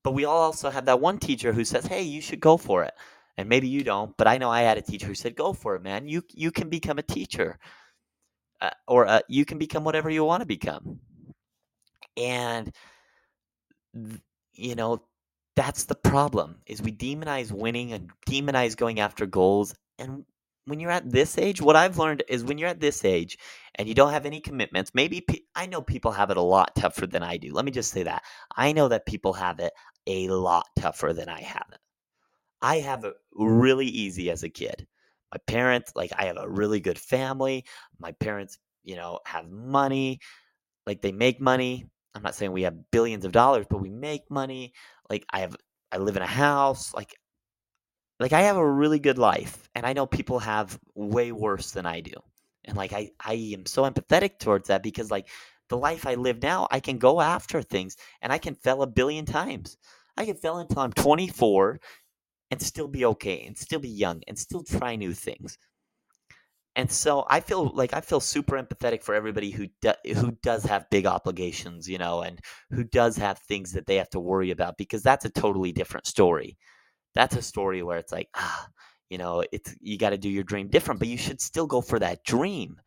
But 0.03 0.13
we 0.13 0.25
all 0.25 0.39
also 0.39 0.71
have 0.71 0.87
that 0.87 1.01
one 1.01 1.19
teacher 1.19 1.53
who 1.53 1.65
says, 1.65 1.85
hey, 1.85 2.03
you 2.03 2.21
should 2.21 2.41
go 2.41 2.57
for 2.57 2.85
it. 2.85 2.95
And 3.37 3.49
maybe 3.49 3.69
you 3.69 3.85
don't, 3.85 4.17
but 4.17 4.27
I 4.27 4.39
know 4.39 4.51
I 4.51 4.63
had 4.63 4.79
a 4.79 4.83
teacher 4.83 5.07
who 5.07 5.15
said, 5.15 5.35
go 5.35 5.53
for 5.53 5.75
it, 5.75 5.83
man. 5.83 6.09
You, 6.09 6.23
you 6.33 6.51
can 6.51 6.69
become 6.69 6.99
a 6.99 7.03
teacher. 7.03 7.59
Uh, 8.61 8.71
or 8.87 9.07
uh, 9.07 9.21
you 9.29 9.45
can 9.45 9.59
become 9.59 9.85
whatever 9.85 10.11
you 10.11 10.25
want 10.25 10.43
to 10.43 10.47
become. 10.47 11.01
And, 12.17 12.75
you 14.55 14.75
know, 14.75 15.03
that's 15.57 15.85
the 15.85 15.95
problem 15.95 16.57
is 16.67 16.81
we 16.81 16.93
demonize 16.93 17.53
winning 17.53 17.93
and 17.93 18.11
demonize 18.29 18.77
going 18.77 19.01
after 19.01 19.27
goals 19.27 19.75
and 19.99 20.25
when 20.67 20.81
you're 20.81 20.91
at 20.91 21.11
this 21.11 21.37
age 21.39 21.61
what 21.61 21.77
i've 21.77 21.99
learned 21.99 22.23
is 22.29 22.45
when 22.45 22.59
you're 22.59 22.69
at 22.69 22.81
this 22.81 23.05
age 23.05 23.37
and 23.75 23.89
you 23.89 23.95
don't 23.95 24.13
have 24.13 24.27
any 24.27 24.41
commitments 24.41 24.93
maybe 24.95 25.25
i 25.55 25.67
know 25.67 25.83
people 25.83 26.13
have 26.13 26.31
it 26.31 26.37
a 26.37 26.43
lot 26.43 26.75
tougher 26.77 27.07
than 27.07 27.23
i 27.23 27.37
do 27.37 27.53
let 27.53 27.65
me 27.65 27.71
just 27.71 27.91
say 27.91 28.05
that. 28.05 28.23
I 28.57 28.73
know 28.73 28.89
that 28.89 29.07
people 29.07 29.33
have 29.35 29.59
it 29.61 29.73
a 30.07 30.29
lot 30.29 30.67
tougher 30.79 31.13
than 31.13 31.29
i 31.29 31.41
have 31.41 31.67
it. 31.73 31.79
I 32.63 32.77
have 32.81 33.05
it 33.05 33.15
really 33.35 33.87
easy 33.87 34.31
as 34.31 34.43
a 34.43 34.49
kid 34.49 34.87
my 35.33 35.39
parents 35.47 35.93
like 35.95 36.11
i 36.19 36.25
have 36.25 36.37
a 36.39 36.49
really 36.49 36.81
good 36.81 36.99
family 36.99 37.65
my 37.99 38.13
parents 38.13 38.59
you 38.85 38.97
know 38.97 39.19
have 39.27 39.49
money 39.51 40.19
like 40.87 41.03
they 41.03 41.13
make 41.13 41.41
money 41.41 41.87
i'm 42.15 42.23
not 42.23 42.35
saying 42.35 42.53
we 42.53 42.63
have 42.63 42.91
billions 42.91 43.25
of 43.25 43.33
dollars 43.33 43.67
but 43.69 43.81
we 43.81 43.91
make 43.91 44.31
money 44.31 44.73
like 45.11 45.27
I 45.31 45.41
have 45.41 45.57
I 45.93 45.99
live 45.99 46.17
in 46.17 46.23
a 46.23 46.27
house, 46.27 46.95
like 46.95 47.15
like 48.21 48.33
I 48.33 48.43
have 48.43 48.57
a 48.57 48.73
really 48.73 48.99
good 48.99 49.19
life 49.19 49.69
and 49.75 49.85
I 49.85 49.93
know 49.93 50.07
people 50.07 50.39
have 50.39 50.79
way 50.95 51.33
worse 51.33 51.73
than 51.73 51.87
I 51.87 52.01
do. 52.01 52.13
And 52.65 52.77
like 52.77 52.93
I 52.93 53.11
I 53.21 53.35
am 53.55 53.67
so 53.67 53.83
empathetic 53.83 54.39
towards 54.39 54.69
that 54.69 54.83
because 54.83 55.11
like 55.11 55.29
the 55.69 55.77
life 55.77 56.07
I 56.07 56.15
live 56.15 56.43
now, 56.43 56.69
I 56.71 56.81
can 56.81 56.99
go 56.99 57.21
after 57.21 57.63
things 57.63 57.97
and 58.23 58.33
I 58.33 58.39
can 58.39 58.55
fail 58.55 58.83
a 58.83 58.87
billion 58.87 59.27
times. 59.27 59.77
I 60.17 60.25
can 60.27 60.37
fail 60.37 60.59
until 60.59 60.81
I'm 60.81 60.93
24 60.93 61.81
and 62.51 62.61
still 62.61 62.89
be 62.89 63.05
okay 63.05 63.45
and 63.47 63.57
still 63.57 63.81
be 63.81 63.89
young 63.89 64.23
and 64.29 64.39
still 64.39 64.63
try 64.63 64.97
new 64.97 65.15
things. 65.15 65.59
And 66.77 66.91
so 66.91 67.27
I 67.29 67.41
feel 67.41 67.71
like 67.75 67.93
I 67.95 68.01
feel 68.01 68.21
super 68.21 68.61
empathetic 68.61 69.03
for 69.03 69.15
everybody 69.15 69.51
who 69.51 69.67
do, 69.83 69.93
who 70.15 70.33
does 70.43 70.65
have 70.65 70.89
big 70.91 71.05
obligations, 71.05 71.89
you 71.89 71.99
know, 71.99 72.23
and 72.23 72.41
who 72.71 72.85
does 72.85 73.17
have 73.17 73.39
things 73.39 73.73
that 73.73 73.87
they 73.87 73.97
have 73.97 74.11
to 74.11 74.21
worry 74.21 74.51
about 74.51 74.77
because 74.79 75.03
that's 75.03 75.25
a 75.25 75.31
totally 75.31 75.73
different 75.73 76.07
story. 76.07 76.57
That's 77.15 77.37
a 77.37 77.43
story 77.43 77.83
where 77.83 77.99
it's 77.99 78.13
like, 78.13 78.29
ah, 78.37 78.69
you 79.11 79.19
know, 79.19 79.45
it's 79.53 79.75
you 79.81 79.99
got 79.99 80.11
to 80.11 80.19
do 80.19 80.29
your 80.29 80.45
dream 80.45 80.69
different, 80.69 81.01
but 81.01 81.09
you 81.09 81.19
should 81.19 81.41
still 81.41 81.67
go 81.67 81.81
for 81.81 81.99
that 81.99 82.25
dream, 82.25 82.81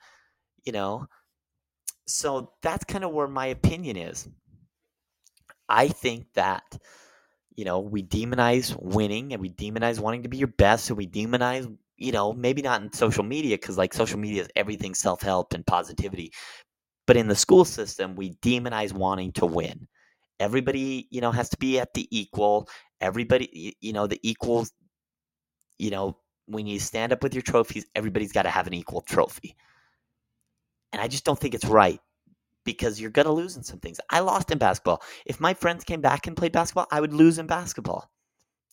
you 0.63 0.71
know. 0.71 1.05
So 2.07 2.53
that's 2.61 2.85
kind 2.85 3.03
of 3.03 3.11
where 3.11 3.27
my 3.27 3.47
opinion 3.47 3.97
is. 3.97 4.29
I 5.67 5.89
think 5.89 6.27
that 6.35 6.77
you 7.55 7.65
know, 7.65 7.79
we 7.79 8.03
demonize 8.03 8.75
winning 8.81 9.33
and 9.33 9.41
we 9.41 9.49
demonize 9.49 9.99
wanting 9.99 10.23
to 10.23 10.29
be 10.29 10.37
your 10.37 10.47
best 10.47 10.89
and 10.89 10.97
we 10.97 11.07
demonize 11.07 11.73
you 11.97 12.11
know, 12.11 12.33
maybe 12.33 12.61
not 12.61 12.81
in 12.81 12.91
social 12.91 13.23
media 13.23 13.55
because 13.55 13.77
like 13.77 13.93
social 13.93 14.19
media 14.19 14.41
is 14.41 14.49
everything 14.55 14.93
self 14.93 15.21
help 15.21 15.53
and 15.53 15.65
positivity. 15.65 16.31
But 17.05 17.17
in 17.17 17.27
the 17.27 17.35
school 17.35 17.65
system, 17.65 18.15
we 18.15 18.31
demonize 18.35 18.93
wanting 18.93 19.31
to 19.33 19.45
win. 19.45 19.87
Everybody, 20.39 21.07
you 21.11 21.21
know, 21.21 21.31
has 21.31 21.49
to 21.49 21.57
be 21.57 21.79
at 21.79 21.93
the 21.93 22.07
equal. 22.11 22.67
Everybody, 23.01 23.75
you 23.79 23.93
know, 23.93 24.07
the 24.07 24.19
equals, 24.23 24.71
you 25.77 25.91
know, 25.91 26.17
when 26.47 26.67
you 26.67 26.79
stand 26.79 27.13
up 27.13 27.23
with 27.23 27.33
your 27.33 27.41
trophies, 27.41 27.85
everybody's 27.95 28.31
got 28.31 28.43
to 28.43 28.49
have 28.49 28.67
an 28.67 28.73
equal 28.73 29.01
trophy. 29.01 29.55
And 30.91 31.01
I 31.01 31.07
just 31.07 31.25
don't 31.25 31.39
think 31.39 31.53
it's 31.53 31.65
right 31.65 31.99
because 32.63 32.99
you're 32.99 33.11
going 33.11 33.25
to 33.25 33.31
lose 33.31 33.57
in 33.57 33.63
some 33.63 33.79
things. 33.79 33.99
I 34.09 34.19
lost 34.19 34.51
in 34.51 34.57
basketball. 34.57 35.01
If 35.25 35.39
my 35.39 35.53
friends 35.53 35.83
came 35.83 36.01
back 36.01 36.27
and 36.27 36.37
played 36.37 36.51
basketball, 36.51 36.87
I 36.91 37.01
would 37.01 37.13
lose 37.13 37.39
in 37.39 37.47
basketball. 37.47 38.09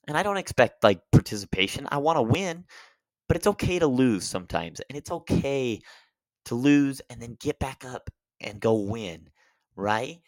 And 0.07 0.17
I 0.17 0.23
don't 0.23 0.37
expect 0.37 0.83
like 0.83 1.01
participation. 1.13 1.87
I 1.91 1.99
want 1.99 2.17
to 2.17 2.23
win, 2.23 2.65
but 3.29 3.37
it's 3.37 3.47
okay 3.47 3.79
to 3.79 3.87
lose 3.87 4.25
sometimes. 4.25 4.81
And 4.89 4.97
it's 4.97 5.11
okay 5.11 5.81
to 6.47 6.55
lose 6.55 7.01
and 7.11 7.21
then 7.21 7.37
get 7.41 7.59
back 7.59 7.85
up 7.85 8.11
and 8.41 8.61
go 8.61 8.75
win, 8.75 9.29
right? 9.77 10.19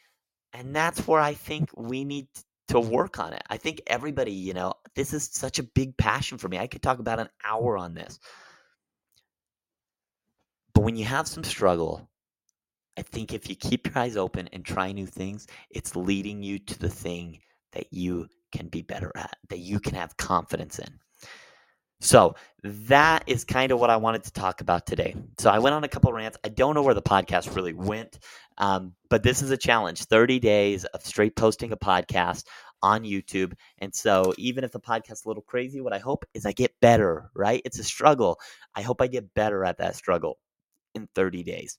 And 0.52 0.76
that's 0.76 1.06
where 1.06 1.20
I 1.20 1.34
think 1.34 1.70
we 1.76 2.04
need 2.04 2.28
to 2.68 2.80
work 2.80 3.18
on 3.18 3.32
it. 3.32 3.42
I 3.48 3.56
think 3.56 3.82
everybody, 3.86 4.32
you 4.32 4.54
know, 4.54 4.74
this 4.94 5.12
is 5.12 5.28
such 5.32 5.58
a 5.58 5.62
big 5.62 5.96
passion 5.96 6.38
for 6.38 6.48
me. 6.48 6.58
I 6.58 6.66
could 6.66 6.82
talk 6.82 6.98
about 6.98 7.20
an 7.20 7.28
hour 7.44 7.76
on 7.76 7.94
this. 7.94 8.18
But 10.74 10.82
when 10.82 10.96
you 10.96 11.04
have 11.04 11.26
some 11.26 11.44
struggle, 11.44 12.08
I 12.96 13.02
think 13.02 13.32
if 13.32 13.48
you 13.48 13.56
keep 13.56 13.86
your 13.86 13.98
eyes 13.98 14.16
open 14.16 14.48
and 14.52 14.64
try 14.64 14.92
new 14.92 15.06
things, 15.06 15.46
it's 15.70 15.96
leading 15.96 16.42
you 16.42 16.58
to 16.58 16.78
the 16.78 16.90
thing 16.90 17.38
that 17.72 17.92
you 17.92 18.28
can 18.52 18.68
be 18.68 18.82
better 18.82 19.10
at, 19.16 19.36
that 19.48 19.58
you 19.58 19.80
can 19.80 19.94
have 19.94 20.16
confidence 20.16 20.78
in. 20.78 20.98
So 22.00 22.34
that 22.64 23.22
is 23.28 23.44
kind 23.44 23.70
of 23.70 23.78
what 23.78 23.88
I 23.88 23.96
wanted 23.96 24.24
to 24.24 24.32
talk 24.32 24.60
about 24.60 24.86
today. 24.86 25.14
So 25.38 25.50
I 25.50 25.60
went 25.60 25.74
on 25.74 25.84
a 25.84 25.88
couple 25.88 26.12
rants. 26.12 26.36
I 26.44 26.48
don't 26.48 26.74
know 26.74 26.82
where 26.82 26.94
the 26.94 27.00
podcast 27.00 27.54
really 27.54 27.72
went, 27.72 28.18
um, 28.58 28.94
but 29.08 29.22
this 29.22 29.40
is 29.40 29.50
a 29.50 29.56
challenge 29.56 30.04
30 30.04 30.40
days 30.40 30.84
of 30.84 31.06
straight 31.06 31.36
posting 31.36 31.72
a 31.72 31.76
podcast 31.76 32.44
on 32.82 33.04
YouTube. 33.04 33.52
And 33.78 33.94
so 33.94 34.34
even 34.36 34.64
if 34.64 34.72
the 34.72 34.80
podcast 34.80 35.12
is 35.12 35.24
a 35.24 35.28
little 35.28 35.44
crazy, 35.44 35.80
what 35.80 35.92
I 35.92 35.98
hope 35.98 36.24
is 36.34 36.44
I 36.44 36.52
get 36.52 36.74
better, 36.80 37.30
right? 37.34 37.62
It's 37.64 37.78
a 37.78 37.84
struggle. 37.84 38.38
I 38.74 38.82
hope 38.82 39.00
I 39.00 39.06
get 39.06 39.32
better 39.34 39.64
at 39.64 39.78
that 39.78 39.94
struggle 39.94 40.38
in 40.96 41.08
30 41.14 41.44
days. 41.44 41.78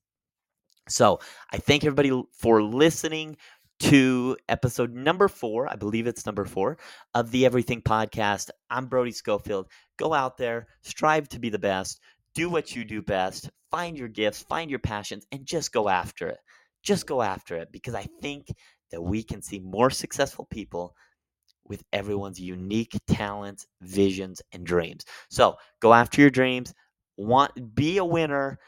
So 0.89 1.19
I 1.52 1.58
thank 1.58 1.86
everybody 1.86 2.12
for 2.34 2.62
listening 2.62 3.38
to 3.80 4.36
episode 4.50 4.93
number 4.93 5.30
four. 5.30 5.72
I 5.72 5.76
believe 5.76 6.08
it's 6.08 6.26
number 6.26 6.43
four 6.43 6.78
of 7.13 7.32
the 7.32 7.46
Everything 7.46 7.82
Podcast. 7.82 8.50
I'm 8.69 8.88
Brody 8.88 9.12
Schofield. 9.12 9.67
Go 9.98 10.13
out 10.13 10.38
there, 10.38 10.67
strive 10.82 11.30
to 11.30 11.39
be 11.39 11.50
the 11.50 11.60
best, 11.60 12.02
do 12.36 12.50
what 12.50 12.76
you 12.76 12.84
do 12.84 13.02
best, 13.02 13.50
find 13.72 13.98
your 13.98 14.10
gifts, 14.10 14.43
find 14.43 14.69
your 14.69 14.80
passions, 14.80 15.26
and 15.32 15.46
just 15.46 15.72
go 15.72 15.88
after 15.88 16.28
it. 16.28 16.39
Just 16.84 17.08
go 17.08 17.22
after 17.22 17.56
it 17.56 17.72
because 17.72 17.96
I 17.96 18.06
think 18.22 18.48
that 18.91 19.02
we 19.02 19.24
can 19.24 19.41
see 19.41 19.60
more 19.60 19.89
successful 19.89 20.48
people 20.52 20.96
with 21.65 21.82
everyone's 21.93 22.41
unique 22.41 23.00
talents, 23.08 23.67
visions, 23.82 24.41
and 24.52 24.65
dreams. 24.65 25.06
So 25.30 25.56
go 25.80 25.93
after 25.93 26.19
your 26.19 26.30
dreams. 26.30 26.74
Want 27.15 27.74
be 27.74 27.98
a 28.00 28.06
winner 28.06 28.60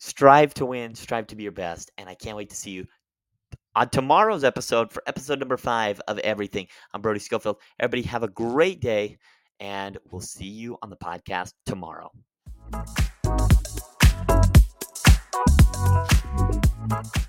strive 0.00 0.52
to 0.54 0.66
win, 0.66 0.96
strive 0.96 1.28
to 1.28 1.36
be 1.36 1.44
your 1.44 1.52
best. 1.52 1.92
And 1.96 2.08
I 2.08 2.14
can't 2.14 2.36
wait 2.36 2.50
to 2.50 2.56
see 2.56 2.72
you 2.72 2.86
on 3.76 3.88
tomorrow's 3.90 4.42
episode 4.42 4.90
for 4.90 5.02
episode 5.06 5.38
number 5.38 5.56
five 5.56 6.00
of 6.08 6.18
Everything. 6.18 6.66
I'm 6.92 7.00
Brody 7.00 7.20
Schofield. 7.20 7.58
Everybody 7.78 8.02
have 8.08 8.24
a 8.24 8.28
great 8.28 8.80
day, 8.80 9.18
and 9.60 9.96
we'll 10.10 10.20
see 10.20 10.48
you 10.48 10.76
on 10.82 10.90
the 10.90 10.96
podcast 10.96 11.52
tomorrow. 11.66 12.10
Thank 16.90 17.16
you. 17.16 17.20